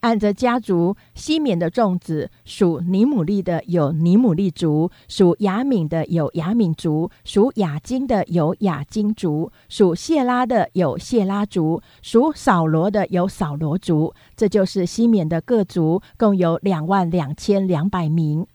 [0.00, 14.14] 按着家族，西缅的众子属尼姆利的有尼姆利族，属雅敏的有雅敏族，属雅金的有雅金族，属谢拉的有谢拉族，属扫罗的有扫罗族。
[14.34, 18.46] 这就是西缅的各族，共有两万两千两百名。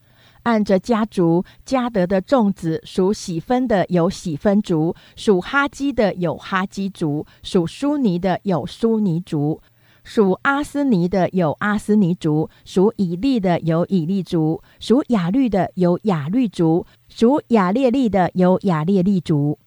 [0.44, 9.62] 按着家族，加德的众子属喜分的有喜分族，属哈基的有哈基族，属舒尼的有舒尼族。
[10.06, 19.58] 属阿斯尼的有阿斯尼族，属以利的有以利族，属雅律的有雅律族，属雅列利的有雅列利族。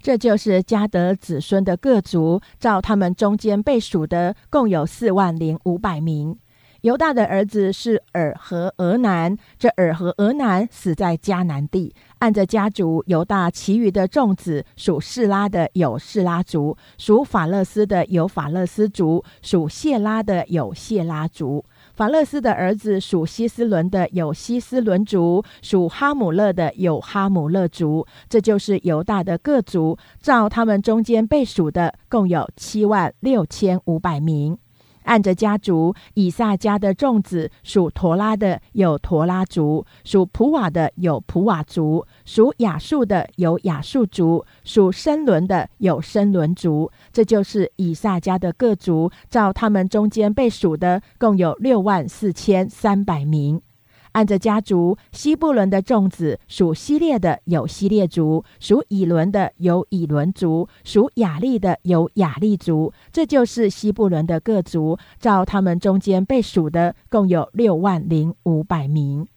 [0.00, 6.38] 这就是加德子孙的各族，照他们中间被数的，共有四万零五百名。
[6.82, 11.92] 犹大的儿子是尔和俄南，这尔和俄南死在迦南地。
[12.20, 21.64] 按着家族，犹大其余的众子属士拉的有士拉族，属法勒斯的有法勒斯族，属谢拉的有谢拉族。
[21.94, 28.06] 法勒斯的儿子属希斯伦的有希斯伦族，属哈姆勒的有哈姆勒族。
[28.28, 34.56] 这就是犹大的各族，照他们中间被数的，共有七万六千五百名。
[35.08, 46.92] 按着家族，以撒家的众子属陀拉的有陀拉族，属普瓦的有普瓦族，属雅述的有雅述族，属申伦的有申伦族。
[47.10, 53.62] 这就是以撒家的各族，照他们中间被数的，共有六万四千三百名。
[54.18, 62.92] 按着家族，西布伦的众子属西列的有西列族，属以伦的有以伦族，属雅利的有雅利族。
[63.12, 69.28] 这就是西布伦的各族，照他们中间被数的，共有六万零五百名。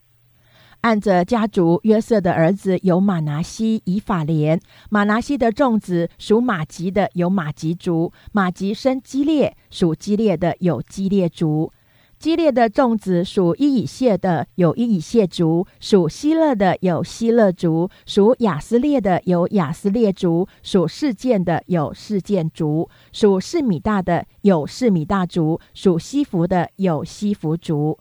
[0.79, 4.59] 按着家族，约瑟的儿子有马拿西、以法莲。
[4.89, 11.71] 马拿西的众子属马吉的有马吉族，马吉生基列，属基列的有基列族。
[12.21, 27.97] 基列的众子属伊以谢的有伊以谢族，属希勒的有希勒族，属雅斯列的有雅斯列族，属事件的有事件族，属示米大的有示米大族，属西弗的有西弗族。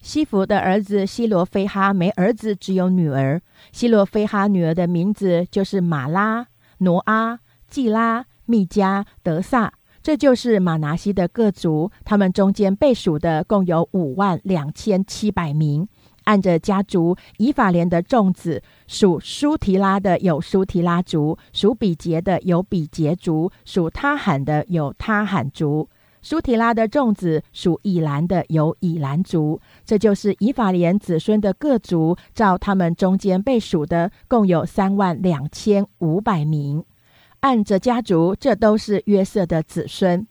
[0.00, 3.42] 西弗的儿子希罗菲哈没儿子，只有女儿。
[3.70, 6.46] 希罗菲哈女儿的名字就是马拉、
[6.78, 7.38] 挪阿、
[7.68, 9.74] 季拉、密加、德萨。
[10.02, 15.86] 这就是马拿西的各族，他们中间被数的共有五万两千七百名。
[16.24, 25.88] 按着家族，以法莲的众子属舒提拉的有舒提拉族，属比杰的有比杰族，属他罕的有他罕族。
[26.20, 29.60] 舒提拉的众子属以兰的有以兰族。
[29.84, 36.84] 这就是以法莲子孙的各族，照他们中间被数的共有三万两千五百名。
[37.42, 40.24] 按着家族，这都是约瑟的子孙。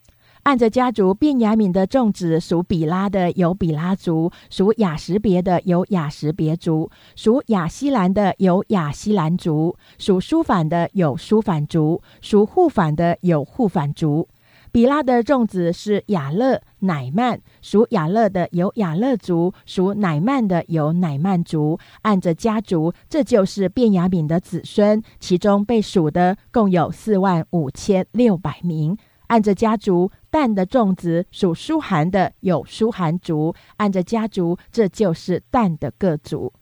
[0.43, 14.29] 按着家族，便雅敏的众子属比拉的有比拉族，属雅什别的有雅什别族，属雅西兰的有雅西兰族，属舒反的有舒反族，属护反的有护反族。
[14.71, 21.77] 比拉的众子是雅勒、乃曼，属雅勒的有雅勒族，属乃曼的有乃曼族。
[22.03, 28.97] 按着家族，这就是便雅敏的子孙，其中被数的共有四万五千六百名。
[29.27, 36.53] 按着家族，但的众子属舒寒的有舒寒族，按着家族，这就是但的各族。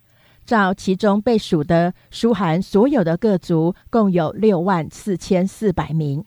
[0.46, 6.26] 照其中被数的舒寒所有的各族，共有六万四千四百名。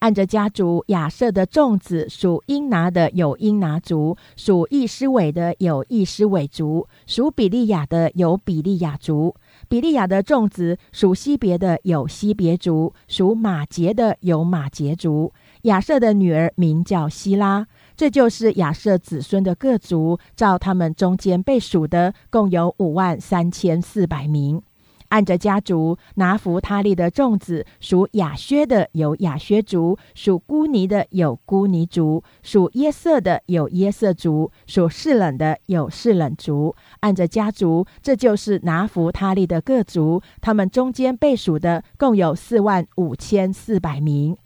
[0.00, 9.34] 按着家族，亚瑟的众子属英拿的有英拿族，属易斯伟的有易斯伟族，属比利亚的有比利亚族。
[9.68, 15.32] 比利亚的众子属西别的有西别族，属马杰的有马杰族。
[15.62, 17.66] 亚瑟的女儿名叫希拉。
[17.94, 24.62] 这就是亚瑟子孙的各族，照他们中间被数的，共有五万三千四百名。
[25.10, 36.74] 按着家族，拿弗他利的众子属亚薛的有亚薛族，属孤尼的有孤尼族，属耶色的有耶色族，属士冷的有士冷族。
[37.00, 44.36] 按着家族，这就是拿弗他利的各族，他们中间被数的共有四万五千四百名。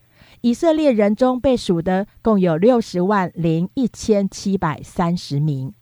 [0.41, 5.73] 以色列人中被数的共有六十万零一千七百三十名。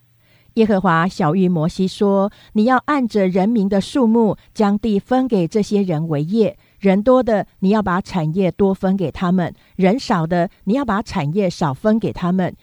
[0.54, 6.58] 耶和华小谕摩西说：“你要按着人民的数目，将地分给这些人为业。
[6.78, 12.54] 人多的，你要把产业多分给他们；人少的，你要把产业少分给他们。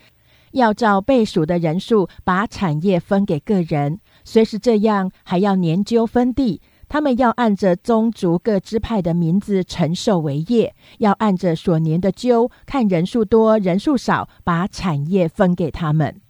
[0.52, 3.99] 要照被数的人数，把产业分给个人。
[4.23, 6.62] 虽是这样，还要研究分地。
[6.88, 16.21] 他们要按着宗族各支派的名字承受为业，要按着所年的揪，看人数多人数少，把产业分给他们。”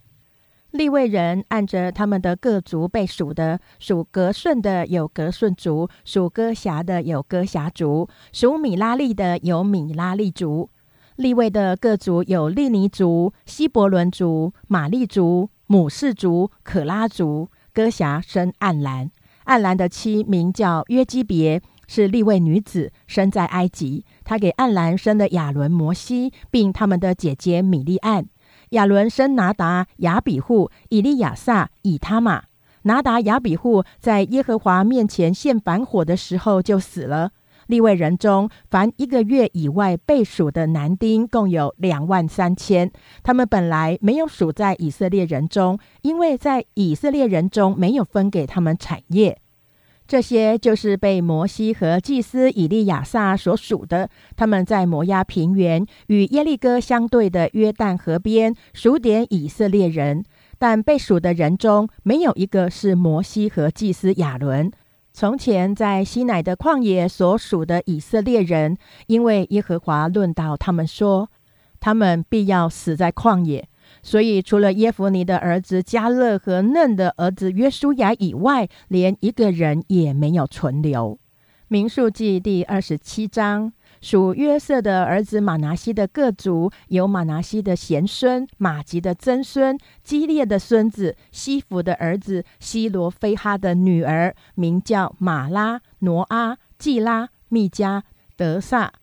[0.72, 10.70] 立位人按着他们的各族被数的，属格顺的有格顺族，属歌辖的有歌辖族，属米拉利的有米拉利族。
[11.16, 17.50] 立位的各族有利尼族、希伯伦族、玛利族、母氏族、可拉族。
[17.72, 19.10] 歌辖生暗兰，
[19.46, 24.04] 暗兰的妻名叫约基别，是立位女子，生在埃及。
[24.24, 28.26] 她给暗兰生了亚伦、摩西，并他们的姐姐米利暗。
[28.70, 32.44] 亚伦生拿达、亚比户、以利亚撒、以他玛。
[32.84, 37.32] 拿达、亚比户在耶和华面前献反火的时候就死了。
[37.68, 42.92] 立位人中，凡一个月以外被数的男丁共有两万三千。
[43.22, 49.40] 他们本来没有数在以色列人中，因为在以色列人中没有分给他们产业。
[50.10, 54.10] 这些就是被摩西和祭司以利亚撒所属的。
[54.36, 60.26] 他们在摩押平原与耶利哥相对的约旦河边数点以色列人，
[60.58, 64.72] 但被数的人中没有一个是摩西和祭司亚伦。
[65.14, 71.30] 从前在西乃的旷野所属的以色列人，因为耶和华论到他们说，
[71.80, 73.70] 他们必要死在旷野，
[74.02, 81.20] 所以除了耶弗尼的儿子加勒和嫩的儿子约书亚以外，连一个人也没有存留。
[81.68, 83.72] 民数记第二十七章。
[84.02, 98.06] 属约瑟的儿子马拿西的各族，有马拿西的贤孙马吉的曾孙基列的孙子西弗的儿子西罗非哈的女儿，名叫马拉、挪阿、季拉、密加、
[98.38, 98.94] 德萨。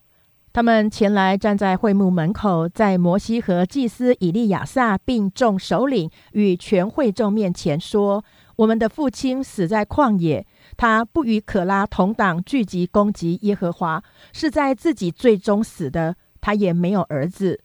[0.57, 8.25] 他们前来站在会幕门口，在摩西和祭司以利亚撒并众首领与全会众面前说
[8.57, 10.47] ：“我们的父亲死在旷野。”
[10.79, 14.03] 他不与可拉同党聚集攻击耶和华，
[14.33, 16.17] 是在自己最终死的。
[16.41, 17.61] 他也没有儿子。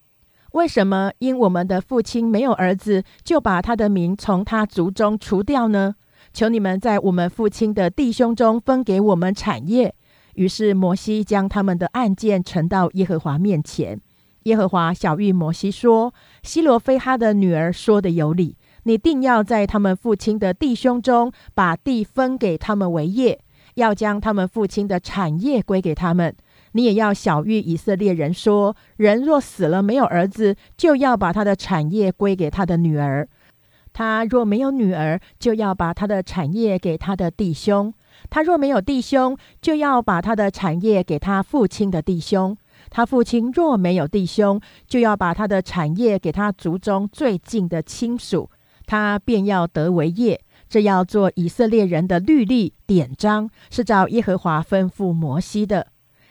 [0.51, 5.95] 为什么因我们的父亲没有儿子，就把他的名从他族中除掉呢？
[6.33, 9.95] 求你们在我们父亲的弟兄中分给我们产业。
[10.41, 14.01] 于是摩西将他们的案件呈到耶和华面前。
[14.43, 23.39] 耶和华小谕摩西说：“希罗非哈的女儿说的有理。”你定要在他们父亲的弟兄中把地分给他们为业，
[23.75, 26.35] 要将他们父亲的产业归给他们。
[26.71, 33.27] 你也要小谕以色列人说：人若死了没有儿子，就要把他的产业归给他的女儿；
[33.93, 37.91] 他若没有女儿，就要把他的产业给他的弟兄；
[38.29, 42.55] 他若没有弟兄，就要把他的产业给他父亲的弟兄；
[42.89, 48.49] 他父亲若没有弟兄，就要把他的产业给他族中最近的亲属。
[48.85, 55.87] 他便要得为业，这要做以色列人的律例典章，是照耶和华吩咐摩西的。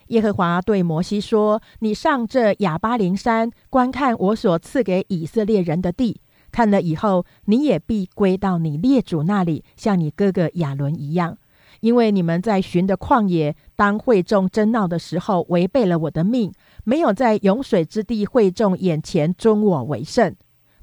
[0.08, 6.20] 耶和华对摩西说：“你上这亚巴林山，观看我所赐给以色列人的地。
[6.50, 11.38] 看了以后，你也必归到你列祖那里，像你哥哥亚伦一样，
[11.80, 16.52] 因为你们在寻的旷野，当会众争闹的时候，违背了我的命，
[16.84, 20.34] 没有在涌水之地会众眼前尊我为圣。”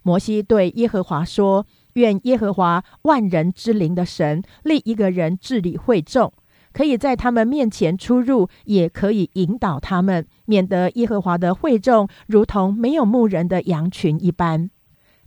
[0.04, 6.32] 摩西对耶和华说：“愿耶和华万人之灵的神立一个人治理会众，
[6.72, 14.70] 可以在他们面前出入，也可以引导他们，免得耶和华的会众如同没有牧人的羊群一般。”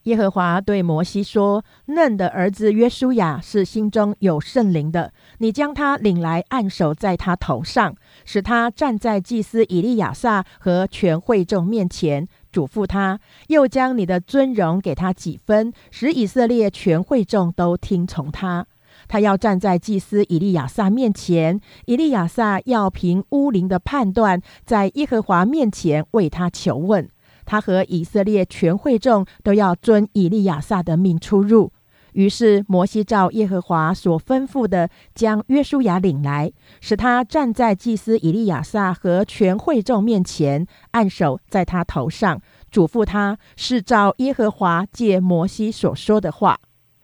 [0.05, 7.95] 耶和华对摩西说：“嫩的儿子约书亚是心中有圣灵的，你将他领来，按手在他头上，
[8.25, 18.67] 使他站在祭司以利亚撒和全会众面前。”嘱咐他，又将你的尊荣给他几分，使以色列全会众都听从他。
[19.07, 27.09] 他要站在祭司以利亚撒面前，以利亚撒要凭乌灵的判断，在耶和华面前为他求问。
[27.51, 31.73] 他和以色列全会众都要遵以利亚撒的命出入。
[32.13, 42.41] 于是摩西照耶和华所吩咐的，将约书亚领来，使他站在祭司以利亚撒和全会众面前，按手在他头上，
[42.71, 46.61] 嘱咐他是照耶和华借摩西所说的话。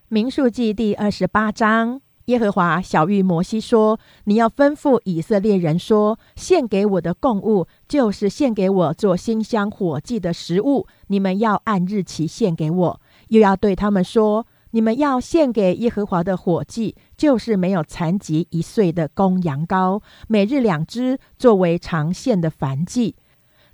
[0.08, 23.16] 民数记第二十八章，耶和华小谕摩西说：“你要吩咐以色列人说，献给我的供物，就是献给我做馨香火祭的食物，你们要按日期献给我，又要对他们说。”你们要献给耶和华的火祭，就是没有残疾一岁的公羊羔，每日两只，作为常献的燔祭。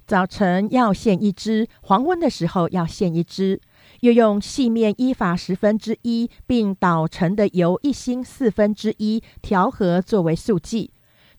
[0.06, 3.60] 早晨要献一只，黄昏的时候要献一只。
[4.02, 10.90] 又用细面一法十分之一，并捣成的油一星四分之一调和，作为素祭。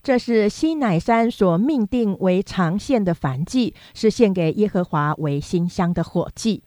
[0.01, 6.63] 这是西乃山所命定为常献的燔祭，是献给耶和华为馨香的火祭。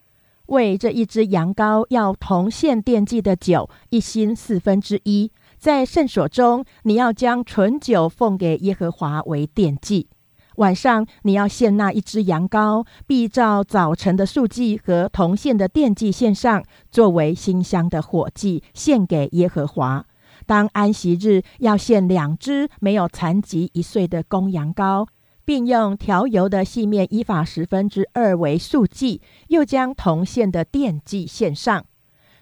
[0.49, 10.09] 为这一只羊羔，要同献奠祭的酒一星四分之一，在圣所中，你要将纯酒奉给耶和华为奠祭。
[10.57, 20.05] 晚上你要献那一只羊羔，必照早晨的素祭和同献的奠祭献上，作为馨香的火祭，献给耶和华。
[20.45, 25.07] 当安息日要献两只没有残疾一岁的公羊羔。
[25.47, 31.85] 并用调油的细面依法十分之二为素祭，又将铜线的奠祭献上。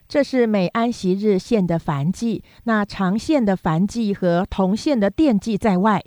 [0.09, 2.43] 这是每安息日献的燔祭。
[2.63, 6.03] 那长线的燔祭和铜线的奠祭在外。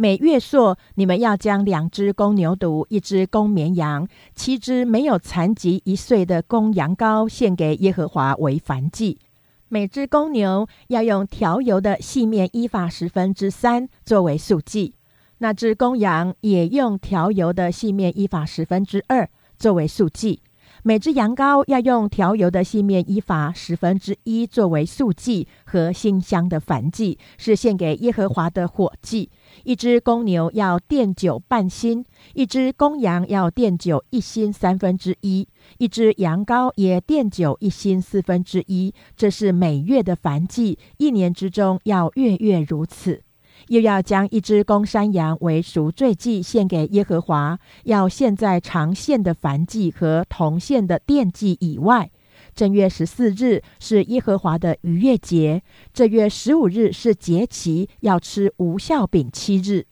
[0.00, 9.18] 每月朔，你们要将两只公牛犊、一只公绵羊、七只没有残疾一岁的公羊羔献给耶和华为燔祭。
[9.66, 14.94] 每只公牛要用调油的细面依法十分之三作为素祭，
[15.38, 19.28] 那只公羊也用调油的细面依法十分之二
[19.58, 20.40] 作为素祭。
[20.84, 29.28] 每只羊羔要用调油的细面依法十分之一作为素祭和馨香的燔祭，是献给耶和华的火祭。
[29.68, 32.02] 一只公牛要奠酒半薪，
[32.32, 35.46] 一只公羊要奠酒一薪三分之一，
[35.76, 38.94] 一只羊羔也奠酒一薪四分之一。
[39.14, 43.20] 这是每月的燔祭，一年之中要月月如此。
[43.66, 52.10] 又要将一只公山羊为赎罪祭献给耶和华，要献在长线的燔祭和铜线的奠祭以外。
[52.58, 55.62] 正月十四日是耶和华的逾越节，
[55.94, 59.86] 这月十五日是节期，要吃无效饼七日。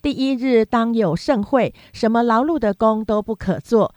[0.00, 3.92] 第一日当有盛会，什么劳碌的工都不可做。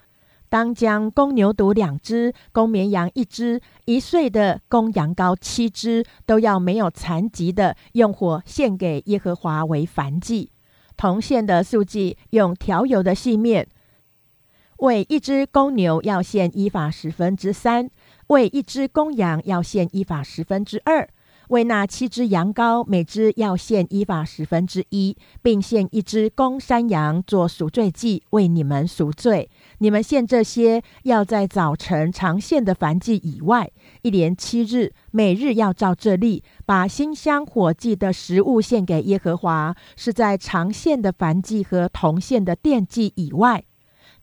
[0.49, 10.51] 当将公牛犊两只，公绵羊一只，一岁的公羊羔七只，都要没有残疾的，用火献给耶和华为燔祭。
[10.97, 13.67] 铜线的素祭，用调油的细面。
[14.79, 17.89] 为一只公牛要献一法十分之三，
[18.29, 21.07] 为一只公羊要献一法十分之二。
[21.49, 29.49] 为那七只羊羔，每只要献一法十分之一，并献一只公山羊做赎罪祭，为你们赎罪。
[29.79, 33.71] 你们献这些，要在早晨常献的燔祭以外，
[34.03, 43.63] 一连七日，每日要照这例，把馨香火祭的食物献给耶和华，是在常献的燔祭和同献的奠祭以外。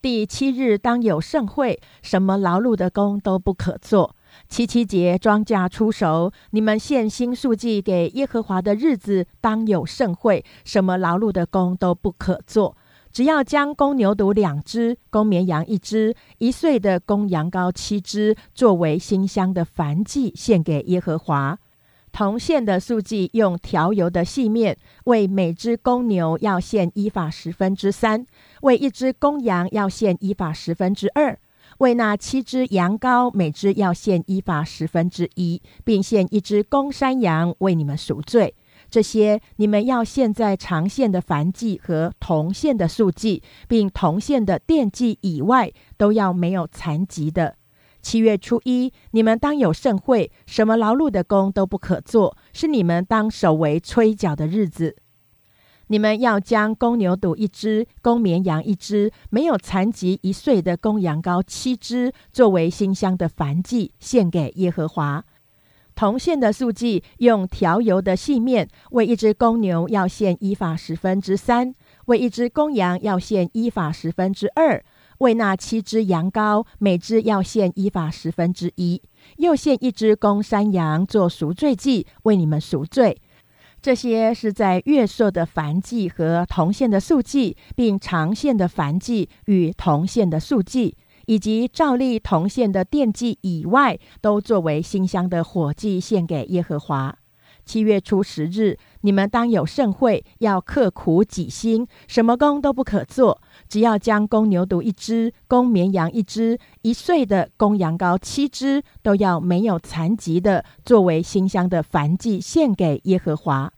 [0.00, 4.14] 第七日当有盛会，什么劳碌的工都不可做。
[4.48, 12.76] 七七节庄稼出熟，你们献新素祭给耶和华的日子，当有盛会，什么劳碌的工都不可做。
[13.10, 21.58] 只要将公牛犊两只，公绵羊一只，一岁的公羊羔七只，作为馨香的燔祭，献给耶和华。
[22.16, 28.26] 铜线的素祭，用调油的细面，为每只公牛要献一法十分之三，
[28.62, 31.38] 为一只公羊要献一法十分之二。
[31.76, 38.54] 为那七只羊羔，每只要献一法十分之一，并献一只公山羊为你们赎罪。
[38.88, 47.56] 这些你们要献在长线的燔祭和铜线的素祭，并铜线的奠祭以外，都要没有残疾的。
[48.06, 54.94] 七月初一，你们当有盛会，什么劳碌的工都不可做，是你们当守为吹角的日子。
[55.88, 65.24] 你们要将公牛犊一只，公绵羊一只，没有残疾一岁的公羊羔七只，作为馨香的燔祭，献给耶和华。
[65.96, 74.84] 铜线的素祭，用调油的细面，为一只公牛要献一法十分之三，为一只公羊要献一法十分之二，
[75.18, 79.00] 为那七只羊羔，每只要献一法十分之一，
[79.36, 83.20] 又献一只公山羊做赎罪祭，为你们赎罪。
[83.80, 90.96] 这些是在月朔的燔祭和铜线的素祭，并长线的燔祭与铜线的素祭，
[91.26, 97.16] 以及照例铜线的奠祭以外，都作为馨香的火祭献给耶和华。
[97.64, 113.72] 七月初十日，你们当有盛会，要刻苦己心，什么工都不可做，只要将公牛犊一只，公绵羊一只，一岁的公羊羔七只，都要没有残疾的，作为馨香的燔祭献给耶和华。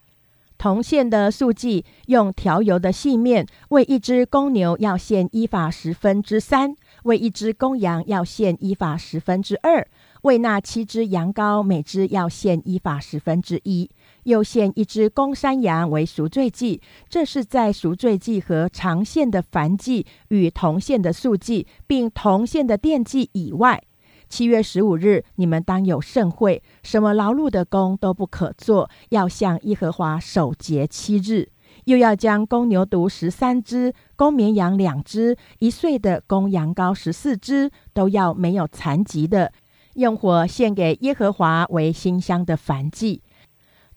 [0.56, 6.74] 铜线的素祭，用调油的细面，为一只公牛要献依法十分之三，
[7.04, 9.86] 为一只公羊要献依法十分之二，
[10.22, 13.88] 为那七只羊羔每只要献依法十分之一，
[14.28, 16.80] 又献一只公山羊为赎罪祭。
[17.08, 23.82] 这是在赎罪祭和长线的燔祭与铜线的素祭，并铜线的奠祭以外。
[24.28, 31.48] 七月十五日，你们当有盛会，什么劳碌的工都不可做，要向耶和华守节七日。
[31.84, 39.52] 又要将公牛犊十三只，公绵羊两只，一岁的公羊羔十四只，都要没有残疾的，
[39.94, 43.22] 用火献给耶和华为馨香的燔祭。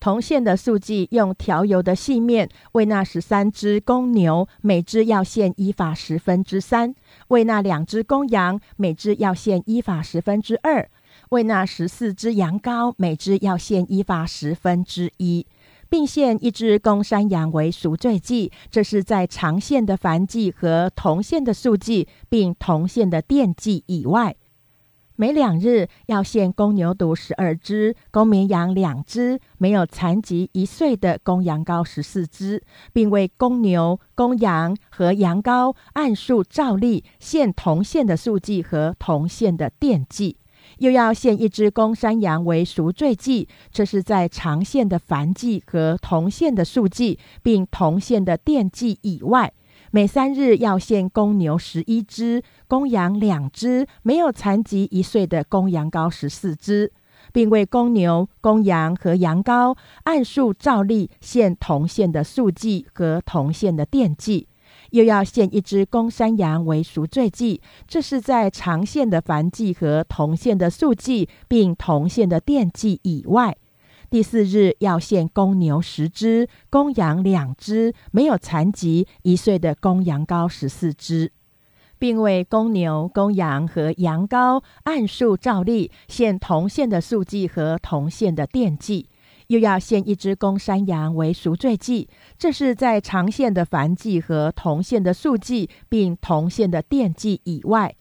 [0.01, 6.95] 铜线的素祭，用调油的细面，为那十三只公牛，每只要献一法十分之三；
[7.27, 10.87] 为那两只公羊，每只要献一法十分之二；
[11.29, 15.45] 为那十四只羊羔，每只要献一法十分之一，
[15.87, 18.51] 并献一只公山羊为赎罪祭。
[18.71, 24.35] 这是在长线的燔祭和铜线的素祭，并铜线的奠祭以外。
[25.21, 40.37] 每两日要献公牛犊十二只，公绵羊两只，没有残疾一岁的公羊羔十四只，并为公牛、公羊和羊羔按数照例献同献的数祭和同献的奠祭。
[40.79, 49.53] 又要献一只公山羊为赎罪祭，这是在长线的燔祭和同线的数祭，并同线的奠祭以外，
[49.93, 56.93] 每三日要献公牛十一只，公羊两只，没有残疾一岁的公羊羔十四只，
[57.33, 64.47] 并为公牛、公羊和羊羔按数照例献铜线的素祭和铜线的奠祭。
[64.91, 73.57] 又要献一只公山羊为赎罪祭，这是在长线的燔祭和铜线的素祭，并铜线的奠祭以外。
[74.11, 81.31] 第四日要献公牛十只，公羊两只，没有残疾一岁的公羊羔十四只，
[81.97, 89.07] 并为公牛、公羊和羊羔按数照例献铜线的素祭和铜线的奠祭。
[89.47, 97.95] 又要献一只公山羊为赎罪祭，这是在长线的燔祭和铜线的素祭，并铜线的奠祭以外。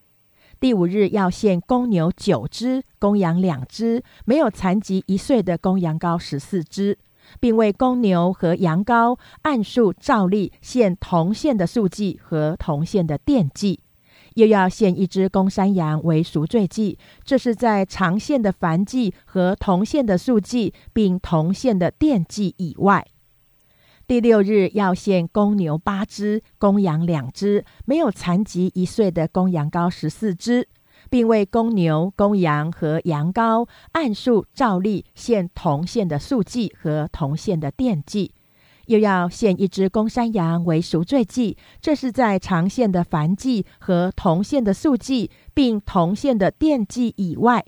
[0.60, 6.98] 第五日要献公牛九只，公羊两只，没有残疾一岁的公羊羔十四只，
[7.40, 13.80] 并为公牛和羊羔按数照例献铜线的素祭和铜线的奠祭。
[14.34, 23.06] 又要献一只公山羊为赎罪祭，这是在长线的燔祭和铜线的素祭，并铜线的奠祭以外。
[24.10, 30.66] 第六日要献公牛八只，公羊两只，没有残疾一岁的公羊羔十四只，
[31.08, 38.34] 并为公牛、公羊和羊羔按数照例献铜线的素祭和铜线的奠祭。
[38.86, 47.64] 又要献一只公山羊为赎罪祭，这是在长线的燔祭和铜线的素祭，并铜线的奠祭以外。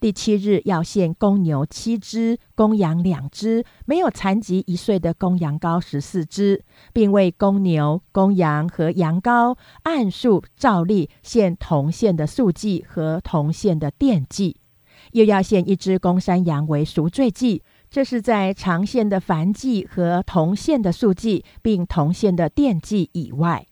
[0.00, 14.56] 第七日要献公牛七只，公羊两只，没有残疾一岁的公羊羔十四只，并为公牛、公羊和羊羔按数照例献铜线的素祭和铜线的奠祭。
[15.12, 17.62] 又要献一只公山羊为赎罪祭。
[17.90, 23.66] 这是在长线的繁祭和铜线的素祭，并铜线的奠祭以外。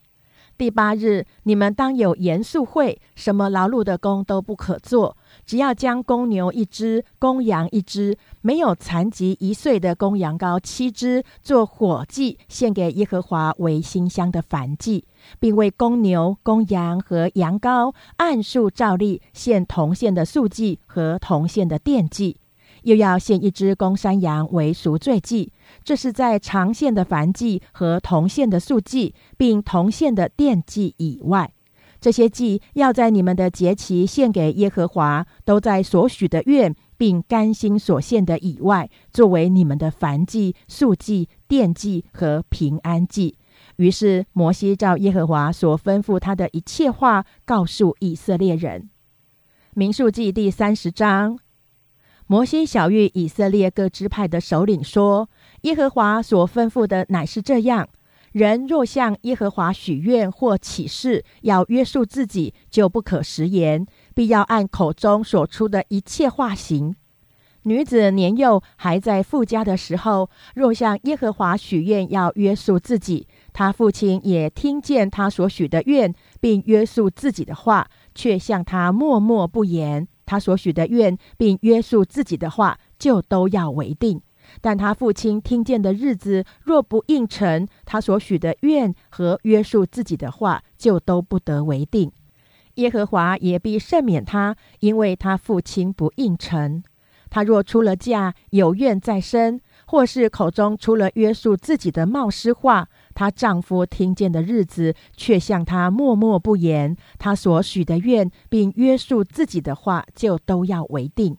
[0.59, 15.05] 第八日，你们当有严肃会，什么劳碌的工都不可做，只要将公牛一只、公羊一只，没有残疾一岁的公羊羔七只，做火祭献给耶和华为馨香的燔祭，
[15.39, 22.35] 并为公牛、公羊和羊羔按数照例献铜线的素祭和铜线的奠祭。
[22.83, 25.51] 又要献一只公山羊为赎罪祭，
[25.83, 31.51] 这是在长线的燔祭和同线的素祭，并同线的奠祭以外。
[32.01, 43.35] 这些祭要在你们的节期献给耶和华，都在所许的愿并甘心所献的以外，作为你们的燔祭、素祭、奠祭和平安祭。
[43.75, 48.89] 于是摩西照耶和华所吩咐他的一切话，告诉以色列人。
[49.73, 51.37] 民数记第三十章。
[52.27, 55.29] 摩西小谕以色列各支派的首领说
[55.63, 57.87] ：“耶和华所吩咐的乃是这样：
[58.31, 66.95] 人若向耶和华许愿或起誓，要约束自己，就不可食言，必要按口中所出的一切话行。
[67.63, 84.21] 女子年幼还在父家的时候，若向耶和华许愿要约束自己，他父亲也听见他所许的愿，并约束自己的话，却向他默默不言。”他所许的愿，并约束自己的话，就都要为定。
[84.61, 92.11] 但他父亲听见的日子，若不应承他所许的愿和约束自己的话，就都不得为定。
[92.75, 96.83] 耶和华也必赦免他，因为他父亲不应承。
[97.29, 102.87] 他若出了嫁，有怨在身，或是口中出了约束自己的冒失话。
[103.13, 106.97] 她丈夫听见的日子，却向她默默不言。
[107.19, 111.37] 她所许的愿，并约束自己的话，就都要为定。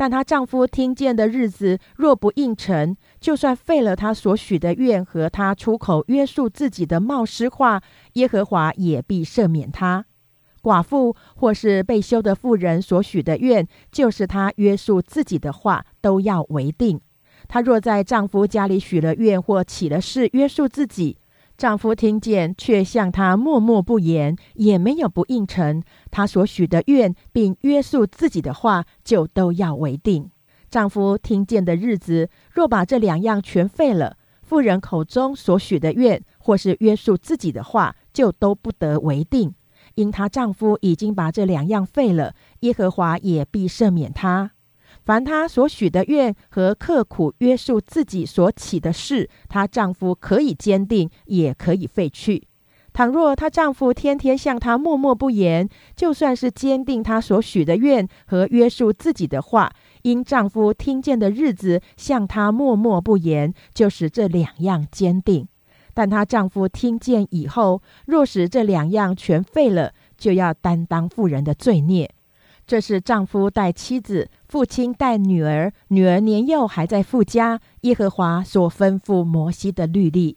[0.00, 7.82] 但她丈夫听见的日子，若不应承，就算废了她所许的愿和她出口约束自己的冒失话，
[8.14, 10.06] 耶和华也必赦免她。
[10.62, 16.98] 寡妇或是被休的妇人所许的愿，就是她约束自己的话，都要为定。
[17.46, 21.18] 她若在丈夫家里许了愿或起了誓，约束自己。
[21.60, 30.30] 丈夫听见，却向她默默不言，也没有不应承她所许的愿，并约束自己的话，就都要为定。
[30.70, 39.54] 丈夫听见的日子，若把这两样全废了，妇人口中所许的愿，或是约束自己的话，就都不得为定，
[39.96, 44.52] 因她丈夫已经把这两样废了，耶和华也必赦免她。
[45.04, 52.46] 凡她所许的愿和刻苦约束自己所起的事，她丈夫可以坚定，也可以废去。
[52.92, 59.72] 倘若她丈夫天天向她默默不言，就算是坚定她所许的愿和约束自己的话，
[60.02, 65.46] 因丈夫听见的日子向她默默不言，就使这两样坚定。
[65.94, 72.10] 但她丈夫听见以后，若使这两样全废了，就要担当妇人的罪孽。
[72.70, 77.60] 这是丈夫带妻子，父亲带女儿，女儿年幼还在父家。
[77.80, 80.36] 耶和华所吩咐摩西的律例。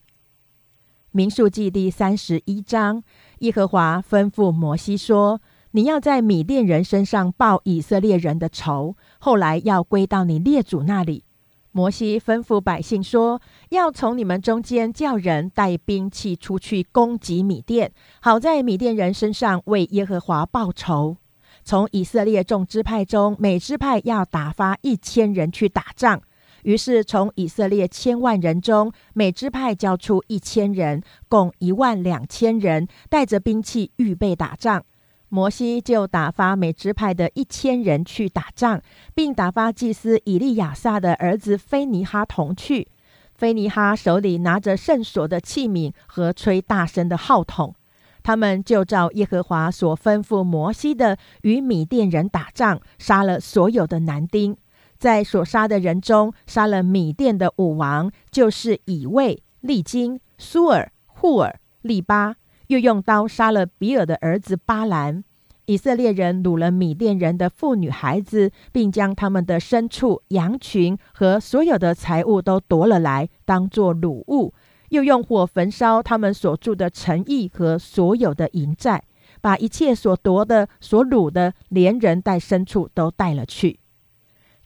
[1.12, 3.04] 民数记第三十一章，
[3.42, 5.42] 耶和华吩咐摩西说
[5.74, 11.26] ：“你要在米甸人身上报以色列人的仇，后来要归到你列祖那里。”
[11.72, 21.18] 摩西吩咐百姓说：“要从你们中间叫人带兵器出去攻击米甸，好在米甸人身上为耶和华报仇。
[21.64, 26.22] 从以色列众支派中，每支派要打发一千人去打仗。”
[26.64, 34.82] 于是，从以色列千万人中，每支派交出一千人，共一万两千人，带着兵器预备打仗。
[35.28, 38.82] 摩西就打发每支派的一千人去打仗，
[39.14, 42.88] 并打发祭司以利亚撒的儿子菲尼哈同去。
[43.36, 47.76] 菲尼哈手里拿着圣所的器皿和吹大声的号筒，
[48.24, 54.58] 他们就照耶和华所吩咐摩西的，与米甸人打仗，杀了所有的男丁。
[54.98, 65.24] 在所杀的人中，杀了米甸的五王，就是以卫、利金、苏尔、户尔、利巴，又用刀杀了比尔的儿子巴兰。
[65.66, 74.54] 以色列人掳了米甸人的妇女孩子，并将他们的牲畜、羊群和所有的财物都夺了来，当作掳物，
[74.94, 79.04] 又用火焚烧他们所住的城邑和所有的营寨，
[79.42, 83.80] 把一切所夺的、所掳的，连人带牲畜都带了去。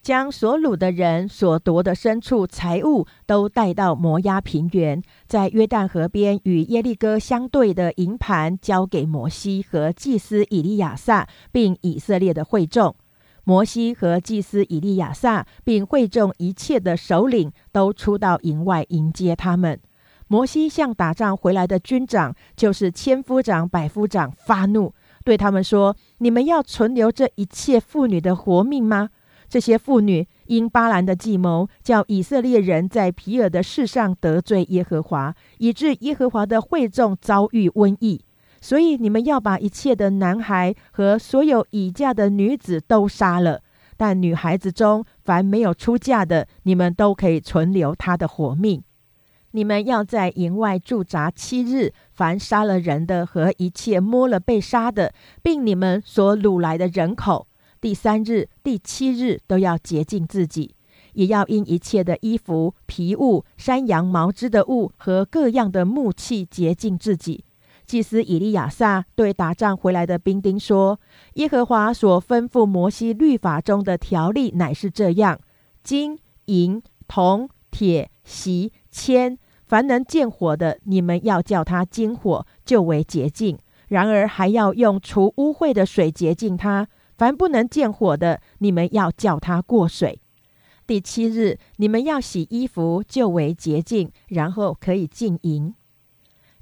[0.02, 12.94] 将所掳的人所夺的牲畜财物都带到摩押平原，在约旦河边与耶利哥相对的营盘交给摩西和祭司以利亚撒，并以色列的会众。
[13.44, 19.80] 摩西和祭司以利亚撒，并会众一切的首领都出到营外迎接他们。
[20.28, 29.10] 摩西向打仗回来的军长，就是千夫长、百夫长发怒，对他们说：“你们要存留这一切妇女的活命吗？”
[29.48, 38.22] 这些妇女因巴兰的计谋，叫以色列人在皮尔的事上得罪耶和华，以致耶和华的会众遭遇瘟疫。
[38.60, 43.62] 所以你们要把一切的男孩和所有已嫁的女子都杀了。
[43.96, 48.82] 但女孩子中凡没有出嫁的，你们都可以存留她的活命。
[49.52, 57.46] 你们要在营外驻扎七日，凡杀了人的和一切摸了被杀的，并你们所掳来的人口。
[57.80, 60.74] 第三日、第七日都要洁净自己，
[61.14, 67.44] 也要因一切的衣服、皮物、山羊毛织的物和各样的木器洁净自己。
[67.86, 71.00] 祭司以利亚撒对打仗回来的兵丁说
[71.34, 75.40] ：“耶和华所吩咐摩西律法中的条例乃是这样：
[75.82, 86.88] 金、银、铜、铁、锡、铅，凡能见火的，你们要叫它金火，就为洁净；然而还要用除污秽的水洁净它。”
[87.18, 90.20] 凡不能见火的，你们要叫它过水。
[90.86, 95.74] 第七日，你们要洗衣服，就为洁净，然后可以进营。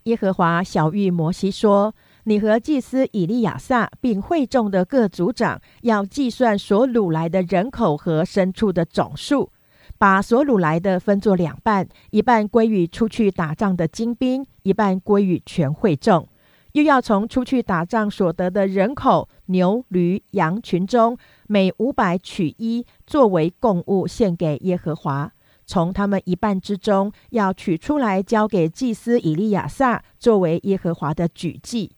[0.05, 9.51] 耶和华小谕摩西说：“你和祭司以利亚撒，并会众的各族长，要计算所掳来的人口和牲畜的总数，
[9.99, 16.29] 把所掳来的分作两半，一半归于出去打仗的精兵，一半归于全会众。”
[16.73, 21.17] 又要从出去打仗所得的人口、牛、驴、羊群中，
[21.47, 25.33] 每五百取一，作为供物献给耶和华。
[25.65, 31.96] 从他们一半之中，要取出来交给祭司以利亚撒，作为耶和华的举祭。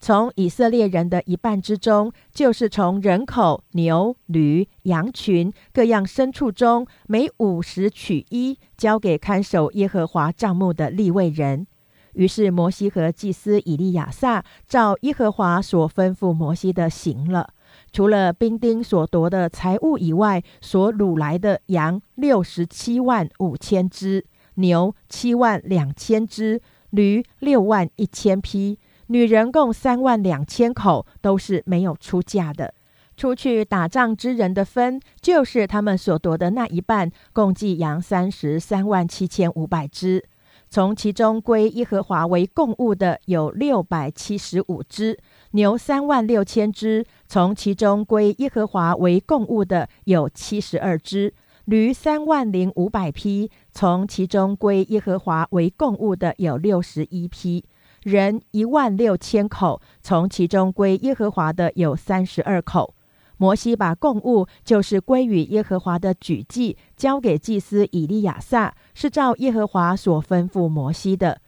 [0.00, 11.66] 从以色列人的一半之中，就是从人口、牛、驴、羊群各样牲畜中，每五十取一，交给看守耶和华帐幕的立位人。
[12.14, 17.50] 于是摩西和祭司以利亚撒照耶和华所吩咐摩西的行了。
[17.92, 24.24] 除了兵丁所夺的财物以外，所掳来的羊六十七万五千只，
[24.54, 28.78] 牛七万两千只，驴六万一千匹，
[29.12, 32.72] 女人共三万两千口，都是没有出嫁的。
[33.16, 40.24] 出去打仗之人的分，就是他们所夺的那一半，共计羊三十三万七千五百只。
[40.68, 45.16] 从其中归耶和华为共物的有六百七十五只；
[45.50, 51.32] 牛三万六千只，从其中归耶和华为共物的有七十二只；
[51.64, 57.64] 驴三万零五百匹，从其中归耶和华为共物的有六十一匹；
[58.02, 62.94] 人一万六千口，从其中归耶和华的有三十二口。
[63.36, 71.40] 摩西把供物，就是归于耶和华的举祭，交给祭司以利亚撒，是照耶和华所吩咐摩西的。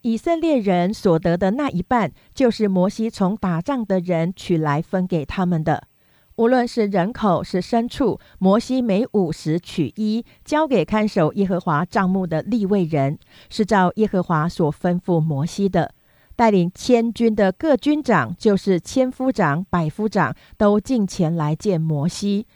[0.00, 5.88] 以色列人所得的那一半，就是摩西从打仗的人取来分给他们的。
[6.36, 13.18] 无论是人口是牲畜，摩西每五十取一，交给看守耶和华帐幕的立位人，
[13.48, 15.94] 是照耶和华所吩咐摩西的。
[16.34, 22.46] 带领千军的各军长，就是千夫长、百夫长，都进前来见摩西，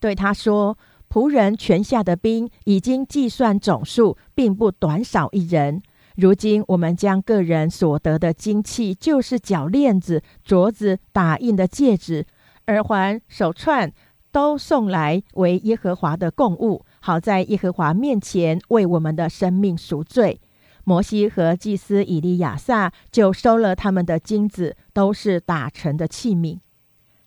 [0.00, 0.78] 对他说
[1.12, 5.82] ：“仆人全下的兵已经计算总数，并不短少一人。
[6.16, 12.24] 如今我们将个人所得的金器，就是脚链子、镯子、打印的戒指、
[12.66, 13.92] 耳环、手串，
[14.32, 20.40] 都送来为耶和华的供物，好在耶和华面前为我们的生命赎罪。”
[20.88, 26.58] 摩西和祭司以利亚撒就收了他们的金子，都是打成的器皿。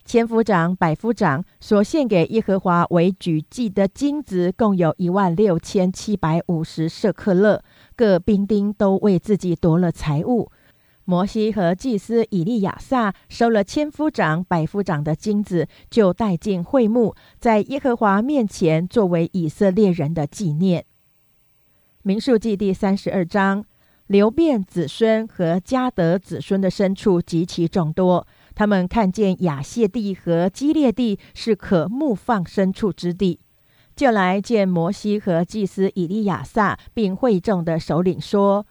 [0.05, 7.61] 千夫长、百夫长所献给耶和华为举祭的金子，共有一万六千七百五十舍克勒。
[7.97, 10.49] 各兵丁都为自己夺了财物。
[11.09, 20.85] 摩西和祭司以利亚撒收了千夫长、百夫长的金子，就带进会幕，在耶和华面前作为以色列人的纪念。
[22.03, 23.65] 民数记第三十二章，
[24.05, 28.27] 流变子孙和迦德子孙的牲畜极其众多。
[28.53, 33.39] 他们看见亚谢地和基列地是可牧放牲畜之地，
[33.95, 38.67] 就来见摩西和祭司以利亚撒，并会众的首领说：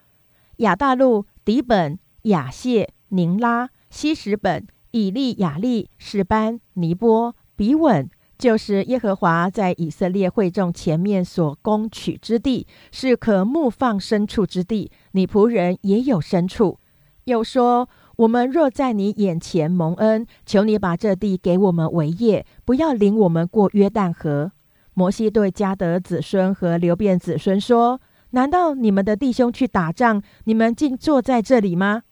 [0.57, 8.09] 亚大路、底本、雅谢、宁拉、西什本、以利亚利、士班、尼波、比稳。
[8.37, 14.89] 就是耶和华在以色列会众前面所攻取之地，是可牧放牲畜之地。
[15.11, 16.79] 你仆人也有牲畜。
[17.25, 24.53] 又说：我们若在你眼前蒙恩，求你把这地给我们为业，不要领我们过约旦河。
[24.93, 27.99] 摩西对迦得子孙和流变子孙说：
[28.29, 32.03] 难道你们的弟兄去打仗，你们竟坐在这里吗？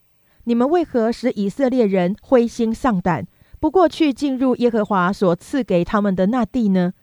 [0.47, 3.27] 你们为何使以色列人灰心丧胆？
[3.59, 6.93] 不过去进入耶和华所赐给他们的那地呢？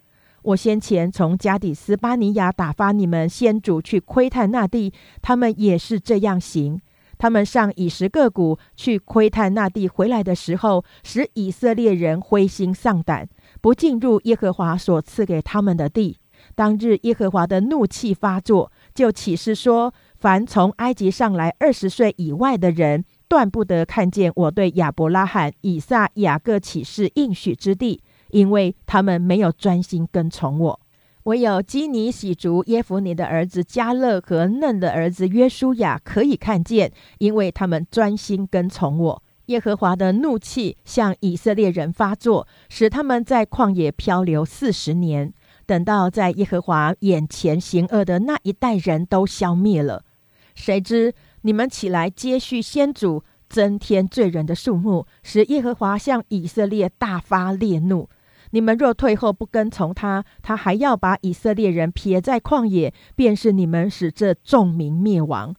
[0.45, 6.80] 我先前从加底斯巴尼亚打发你们先主去窥探那地，他们也是这样行。
[7.18, 13.28] 他们上以十个谷去窥探那地，回来的时候，使以色列人灰心丧胆，
[13.61, 16.16] 不进入耶和华所赐给他们的地。
[16.55, 23.05] 当日耶和华的怒气发作，就起誓说：凡从埃及上来二十岁以外的人。
[23.29, 30.81] 断不得看见我对亚伯拉罕、以撒、雅各起誓应许之地，因为他们没有专心跟从我。
[31.25, 39.22] 唯有基尼喜族耶夫尼的儿子加勒和嫩的儿子约书亚可以看见，因为他们专心跟从我。
[39.47, 45.33] 耶和华的怒气向以色列人发作，使他们在旷野漂流四十年。
[45.66, 50.05] 等到在耶和华眼前行恶的那一代人都消灭了，
[50.55, 51.14] 谁知？
[51.47, 58.09] 你们起来接续先祖，增添罪人的数目，使耶和华向以色列大发烈怒。
[58.53, 65.55] 你们若退后不跟从他，他还要把以色列人撇在旷野，便是你们使这众民灭亡。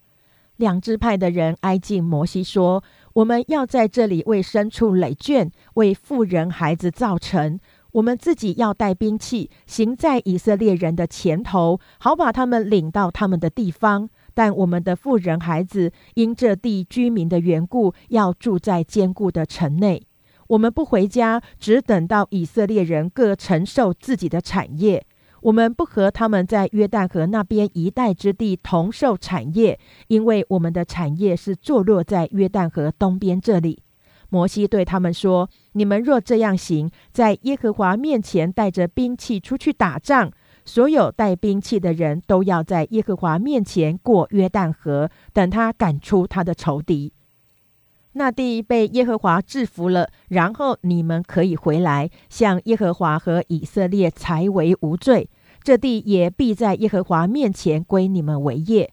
[0.56, 2.84] 两支派的人挨近摩西说
[3.14, 7.60] ：“我们要在这里为牲畜累圈，为妇人孩子造成。
[7.92, 20.06] 我们自己要带兵器，行在以色列人的前头，好把他们领到他们的地方。”但我们的富人孩子因这地居民的缘故，要住在坚固的城内。
[20.50, 25.04] 我们不回家，只等到以色列人各承受自己的产业。
[25.42, 33.82] 我们不和他们在约旦河那边一带之地同受产业，因为我们的产业是坐落在约旦河东边这里。
[34.30, 40.32] 摩西对他们说：“你们若这样行，在耶和华面前带着兵器出去打仗。”
[40.66, 47.14] 所有带兵器的人都要在耶和华面前过约旦河，等他赶出他的仇敌。
[48.14, 55.30] 那地被耶和华制服了，然后你们可以回来，向耶和华和以色列才为无罪。
[55.62, 58.92] 这地也必在耶和华面前归你们为业。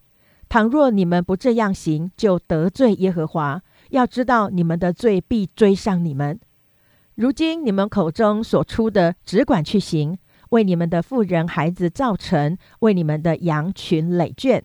[0.49, 3.63] 倘若你们不这样行，就得罪耶和华。
[3.91, 6.39] 要知道，你们的罪必追上你们。
[7.15, 10.19] 如今你们口中所出的，只管去行。
[10.53, 14.63] 为你们的妇人孩子造成，为你们的羊群累圈。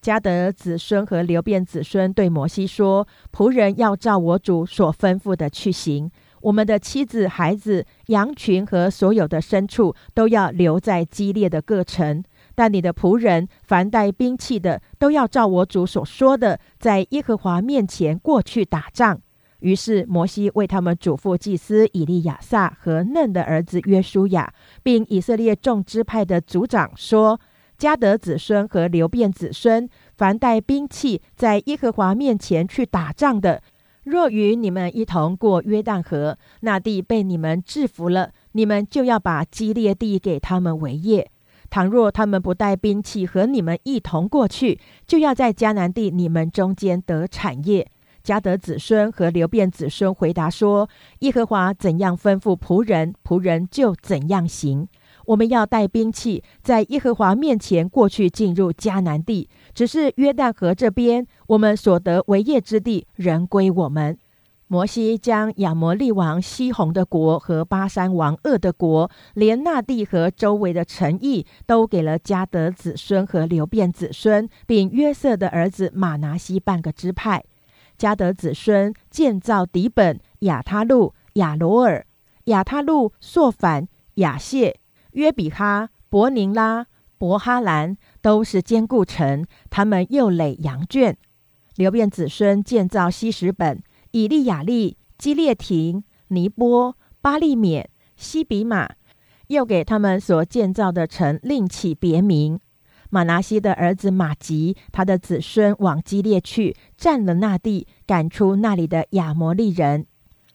[0.00, 6.10] 加德子孙和流变子孙对摩西说：“仆人要照我主所吩咐的去行。
[6.40, 12.24] 我们的妻子、孩子、羊群和所有的牲畜都要留在激烈的各城。
[12.54, 19.20] 但你的仆人凡带兵器的，都要照我主所说的，在耶和华面前过去打仗。”
[19.60, 24.52] 于是摩西为他们嘱咐祭司以利亚撒和嫩的儿子约书亚，
[24.82, 27.40] 并以色列众支派的族长说。
[27.78, 33.62] 迦得子孙和流变子孙，凡带兵器在耶和华面前去打仗的，
[34.04, 41.30] 若与你们一同过约旦河，那地被你们制服了，你们就要把基列地给他们为业。
[41.70, 47.90] 倘若他们不带兵器和你们一同过去，就要在迦南地你们中间得产业。
[48.24, 50.88] 迦得子孙和流变子孙回答说：
[51.20, 54.88] 耶和华怎样吩咐仆人，仆人就怎样行。
[55.26, 59.48] 我们要带兵器，在耶和华面前过去进入迦南地。
[59.74, 64.18] 只是约旦河这边，我们所得为业之地仍归我们。
[64.66, 77.42] 摩西将亚摩利王西宏的国和巴山王鄂的国，连那地和周围的城邑，都给了迦得子孙和流变子孙，并约瑟的儿子马拿西半个支派。
[78.00, 82.06] 加得子孙建造底本、亚他路、亚罗尔、
[82.44, 84.80] 亚他路、朔反、亚谢。
[85.12, 86.86] 约比哈、伯宁拉、
[87.18, 91.14] 伯哈兰都是坚固城，他们又垒羊圈。
[91.76, 93.82] 流变子孙建造西什本、
[94.12, 98.88] 以利亚利、基列廷、尼波、巴利缅、西比马，
[99.48, 102.58] 又给他们所建造的城另起别名。
[103.10, 110.06] 马拿西的儿子马吉，他的子孙往基列去，占了那地，赶出那里的亚摩利人。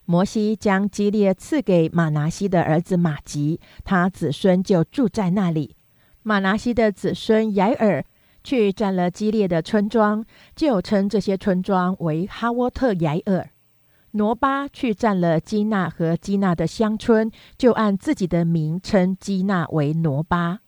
[0.05, 5.75] 摩西将基列赐给马拿西的儿子马吉，他子孙就住在那里。
[6.23, 8.03] 马拿西的子孙雅尔
[8.43, 10.23] 去占了基列的村庄，
[10.55, 13.49] 就称这些村庄为哈沃特雅尔。
[14.11, 20.59] 挪巴去占了基纳和基纳的乡村，就按自己的名称基纳为挪巴。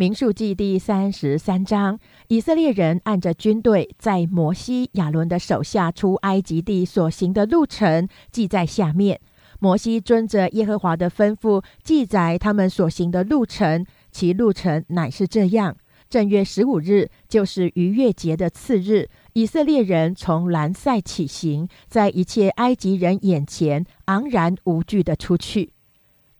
[0.00, 9.20] 民数记第三十三章，以色列人按着军队在摩西、亚伦的手下出埃及地所行的路程，记在下面。
[9.58, 15.76] 摩西遵着耶和华的吩咐，记载他们所行的路程，其路程乃是这样：
[16.08, 25.72] 正月十五日，就是逾越节的次日，以色列人从兰塞起行，在一切埃及人眼前昂然无惧地出去。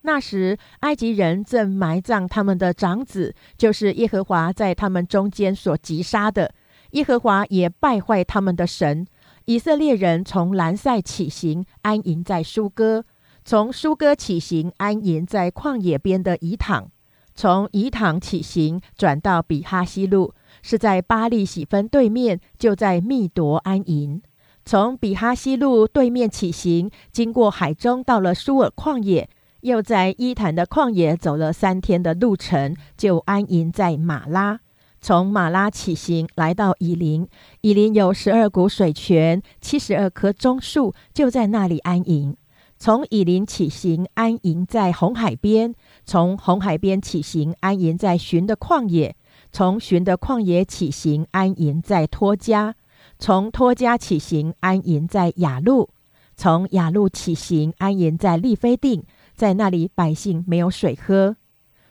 [0.03, 6.55] 那时，埃及人正埋葬他们的长子，就是耶和华在他们中间所击杀的。
[6.93, 9.07] 耶和华也败坏他们的神。
[9.45, 13.03] 以色列人从兰塞起行，安营在苏哥；
[13.45, 16.91] 从苏哥起行，安营在旷野边的以坦；
[17.35, 20.33] 从以坦起行，转到比哈西路，
[20.63, 24.23] 是在巴利喜分对面，就在密夺安营。
[24.65, 29.29] 从比哈西路对面起行，经过海中，到了苏尔旷野。
[29.61, 34.61] 又在伊坦的旷野走了三天的路程，就安营在马拉。
[35.01, 37.29] 从马拉起行，来到以林。
[37.61, 42.37] 以林有十二股水泉，七十二棵棕树，就在那里安营。
[42.77, 45.75] 从以林起行，安营在红海边。
[46.05, 49.15] 从红海边起行，安营在寻的旷野。
[49.51, 52.75] 从寻的旷野起行，安营在托家。
[53.19, 55.91] 从托家起行，安营在雅路。
[56.37, 59.05] 从雅路起行，安营在利非定。
[59.39, 61.37] 在那里，百姓没有水喝。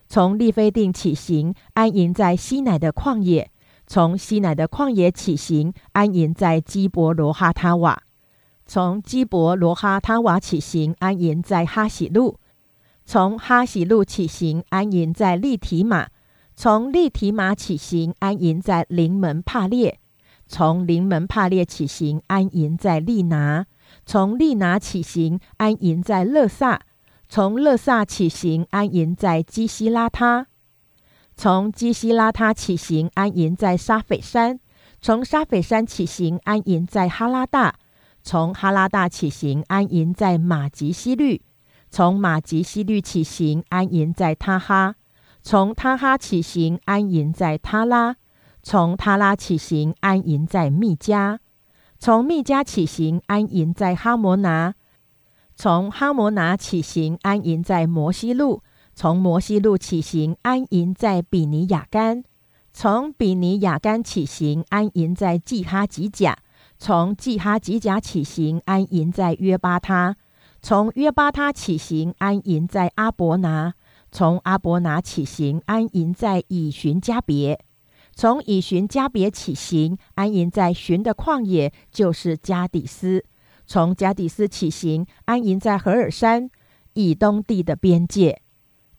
[0.09, 3.45] 从利非定起行，安营在西乃的旷野；
[3.87, 8.03] 从西乃的旷野起行，安营在基伯罗哈他瓦；
[8.65, 12.35] 从基伯罗哈他瓦起行，安营在哈喜路；
[13.05, 16.07] 从哈喜路起行，安营在利提马；
[16.53, 19.99] 从利提马起行，安营在临门帕列；
[20.47, 23.63] 从临门帕列起行，安营在利拿；
[24.05, 26.81] 从利拿起行，安营在勒萨。
[27.29, 30.45] 从勒萨起行，安营在基西拉他；
[31.35, 34.59] 从基西拉他起行，安营在沙斐山；
[35.01, 37.73] 从沙斐山起行，安营在哈拉大；
[38.23, 41.41] 从哈拉大起行，安营在马吉西律；
[41.91, 44.93] 从马吉西律起行，安营在他哈；
[45.43, 48.13] 从他哈起行，安营在他拉；
[48.63, 51.39] 从他拉起行，安营在密加；
[51.99, 54.73] 从密加起行，安营在哈摩拿。
[55.59, 58.61] 从哈摩拿起行，安营在摩西路；
[58.93, 62.21] 从摩西路起行，安营在比尼亚干；
[62.71, 66.35] 从比尼亚干起行，安营在季哈吉甲；
[66.77, 70.13] 从季哈吉甲起行，安营在约巴他；
[70.61, 73.71] 从约巴他起行，安营在阿伯拿；
[74.11, 77.57] 从阿伯拿起行，安营在以寻加别；
[78.13, 83.23] 从以寻加别起行，安营在寻的旷野，就是加底斯；
[83.67, 86.49] 从加底斯起行，安营在何尔山
[86.93, 88.41] 以东地的边界。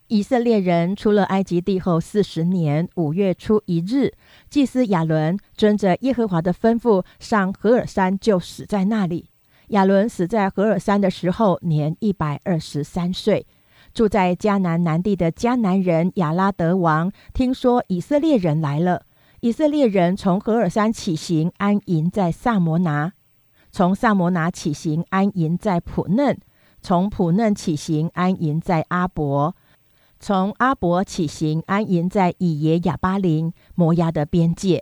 [0.08, 4.12] 以色列人出了埃及地后四十年五月初一日，
[4.48, 9.28] 祭司亚伦遵着耶和华的吩咐上何尔山，就死在那里。
[9.68, 13.46] 亚伦死在何尔山的时候，年一百二十三岁。
[13.92, 19.02] 住在迦南南地的迦南人亚拉德王听说以色列人来了，
[19.40, 23.10] 以色列人从何尔山起行，安营在萨摩拿；
[23.70, 26.34] 从萨摩拿起行，安营在普嫩；
[26.80, 29.54] 从普嫩起行，安营在阿伯。
[30.20, 34.80] 从阿伯起行，安营在以耶亚巴林摩押的边界；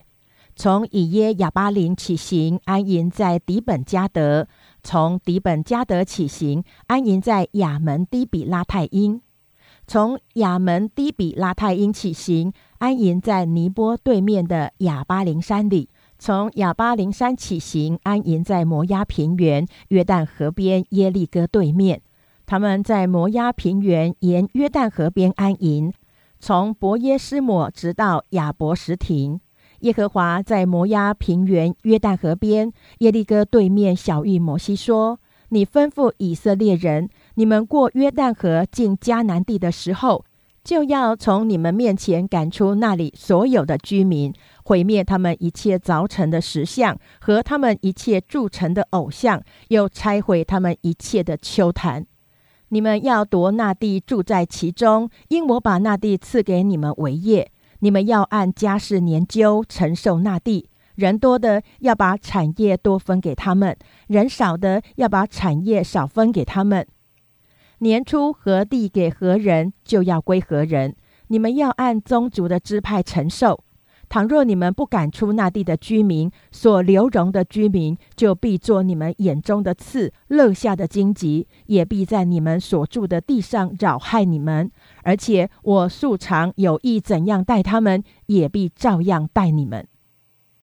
[0.54, 4.46] 从以耶亚巴林起行，安营在底本加德；
[4.82, 9.20] 从底本加德起行，安营在亚门低比拉泰因；
[9.86, 22.00] 从亚门低比拉泰因起行，安营在尼波对面的亚巴林山里；从亚巴林山起行，安营在摩押平原约旦河边耶利哥对面。
[22.46, 25.92] 他们在摩押平原沿约旦河边安营，
[26.38, 29.40] 从伯耶斯抹直到亚伯什亭。
[29.80, 40.24] 耶和华在摩押平原约旦河边耶利哥对面小谕摩西说：“你吩咐以色列人，你们过约旦河进迦南地的时候，
[40.64, 44.32] 就要从你们面前赶出那里所有的居民，
[44.66, 52.04] 毁灭他们一切凿成的石像和他们一切铸成的偶像，又拆毁他们一切的丘坛。”
[52.70, 57.52] 你们要夺那地，住在其中，因我把那地赐给你们为业。
[57.78, 60.68] 你们要按家世年究承受那地。
[60.96, 63.76] 人多的要把产业多分给他们，
[64.08, 66.84] 人少的要把产业少分给他们。
[67.78, 70.96] 年初何地给何人，就要归何人。
[71.28, 73.62] 你们要按宗族的支派承受。
[74.16, 84.70] 倘若你们不赶出那地的居民，所流容的居民就必做你们眼中的刺，肋下的荆棘，也必在你们所住的地上扰害你们。
[85.02, 89.86] 而且我素常有意怎样待他们，也必照样待你们。